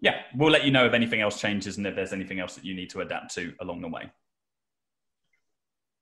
yeah, 0.00 0.22
we'll 0.34 0.50
let 0.50 0.64
you 0.64 0.70
know 0.70 0.86
if 0.86 0.94
anything 0.94 1.20
else 1.20 1.40
changes 1.40 1.76
and 1.76 1.86
if 1.86 1.94
there's 1.94 2.12
anything 2.12 2.40
else 2.40 2.54
that 2.54 2.64
you 2.64 2.74
need 2.74 2.90
to 2.90 3.00
adapt 3.00 3.34
to 3.34 3.52
along 3.60 3.82
the 3.82 3.88
way. 3.88 4.10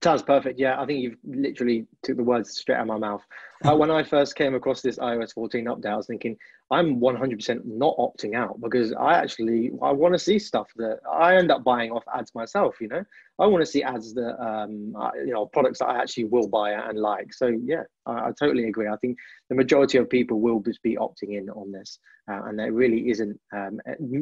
Sounds 0.01 0.23
perfect. 0.23 0.61
Yeah, 0.61 0.81
I 0.81 0.87
think 0.87 1.01
you've 1.01 1.17
literally 1.25 1.85
took 2.05 2.17
the 2.17 2.23
words 2.23 2.51
straight 2.51 2.77
out 2.77 2.83
of 2.83 2.87
my 2.87 2.99
mouth. 2.99 3.23
Uh, 3.65 3.77
when 3.77 3.91
I 3.91 4.05
first 4.05 4.37
came 4.37 4.55
across 4.55 4.81
this 4.81 4.97
iOS 4.99 5.35
14 5.35 5.65
update, 5.65 5.93
I 5.93 5.97
was 5.97 6.07
thinking 6.07 6.37
I'm 6.71 7.01
100% 7.01 7.65
not 7.65 7.97
opting 7.97 8.37
out 8.37 8.61
because 8.61 8.93
I 8.93 9.15
actually 9.15 9.73
I 9.83 9.91
want 9.91 10.15
to 10.15 10.19
see 10.19 10.39
stuff 10.39 10.69
that 10.77 11.01
I 11.11 11.37
end 11.37 11.51
up 11.51 11.65
buying 11.65 11.91
off 11.91 12.05
ads 12.15 12.33
myself. 12.33 12.77
You 12.81 12.87
know, 12.87 13.05
I 13.41 13.47
want 13.47 13.63
to 13.63 13.67
see 13.67 13.83
ads 13.83 14.15
that 14.15 14.41
um, 14.41 14.95
you 15.17 15.33
know 15.33 15.47
products 15.47 15.81
that 15.81 15.87
I 15.87 16.01
actually 16.01 16.25
will 16.27 16.47
buy 16.47 16.73
and 16.73 17.01
like. 17.01 17.35
So 17.35 17.49
yeah, 17.49 17.83
I, 18.07 18.29
I 18.29 18.33
totally 18.39 18.69
agree. 18.69 18.87
I 18.87 18.97
think 18.99 19.19
the 19.49 19.57
majority 19.57 19.99
of 19.99 20.09
people 20.09 20.41
will 20.41 20.61
just 20.61 20.81
be 20.85 20.97
opting 20.97 21.37
in 21.37 21.51
on 21.51 21.73
this, 21.73 21.99
uh, 22.31 22.43
and 22.45 22.57
there 22.57 22.73
really 22.73 23.11
isn't 23.11 23.37
um, 23.53 23.81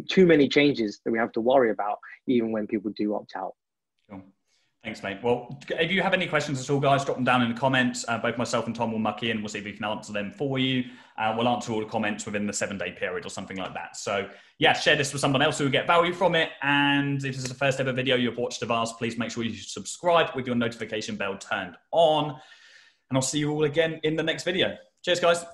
too 0.09 0.25
many 0.25 0.49
changes 0.49 1.01
that 1.05 1.11
we 1.11 1.19
have 1.19 1.33
to 1.33 1.43
worry 1.43 1.71
about, 1.71 1.99
even 2.27 2.51
when 2.51 2.67
people 2.67 2.93
do 2.97 3.15
opt 3.15 3.35
out. 3.37 3.53
Sure. 4.09 4.23
Thanks, 4.87 5.03
mate. 5.03 5.18
Well, 5.20 5.59
if 5.68 5.90
you 5.90 6.01
have 6.01 6.14
any 6.14 6.29
questions 6.29 6.61
at 6.61 6.70
all, 6.70 6.79
guys, 6.79 7.05
drop 7.05 7.16
them 7.16 7.25
down 7.25 7.42
in 7.42 7.53
the 7.53 7.59
comments. 7.59 8.05
Uh, 8.07 8.18
both 8.18 8.38
myself 8.38 8.66
and 8.66 8.77
Tom 8.77 8.92
will 8.92 9.01
muck 9.01 9.25
in. 9.25 9.42
We'll 9.42 9.49
see 9.49 9.59
if 9.59 9.64
we 9.64 9.72
can 9.72 9.85
answer 9.85 10.12
them 10.12 10.31
for 10.31 10.61
you. 10.61 10.85
Uh, 11.18 11.35
we'll 11.37 11.49
answer 11.49 11.72
all 11.72 11.81
the 11.81 11.87
comments 11.87 12.25
within 12.25 12.46
the 12.46 12.53
seven 12.53 12.79
day 12.79 12.92
period 12.92 13.27
or 13.27 13.29
something 13.29 13.57
like 13.57 13.75
that. 13.75 13.96
So, 13.96 14.29
yeah, 14.61 14.75
share 14.75 14.94
this 14.94 15.12
with 15.12 15.20
someone 15.20 15.42
else 15.42 15.59
who 15.59 15.64
will 15.64 15.72
get 15.72 15.88
value 15.88 16.12
from 16.12 16.37
it. 16.37 16.51
And 16.62 17.16
if 17.16 17.35
this 17.35 17.38
is 17.38 17.49
the 17.49 17.55
first 17.57 17.81
ever 17.81 17.90
video 17.90 18.14
you've 18.14 18.38
watched 18.38 18.62
of 18.62 18.70
ours, 18.70 18.92
please 18.96 19.18
make 19.18 19.33
sure 19.33 19.42
you 19.42 19.57
subscribe 19.57 20.37
with 20.37 20.46
your 20.46 20.55
notification 20.55 21.16
bell 21.16 21.37
turned 21.37 21.75
on. 21.90 22.27
And 23.11 23.16
I'll 23.18 23.22
see 23.22 23.40
you 23.40 23.51
all 23.51 23.64
again 23.64 23.99
in 24.05 24.14
the 24.14 24.22
next 24.22 24.44
video. 24.44 24.77
Cheers, 25.03 25.18
guys. 25.18 25.46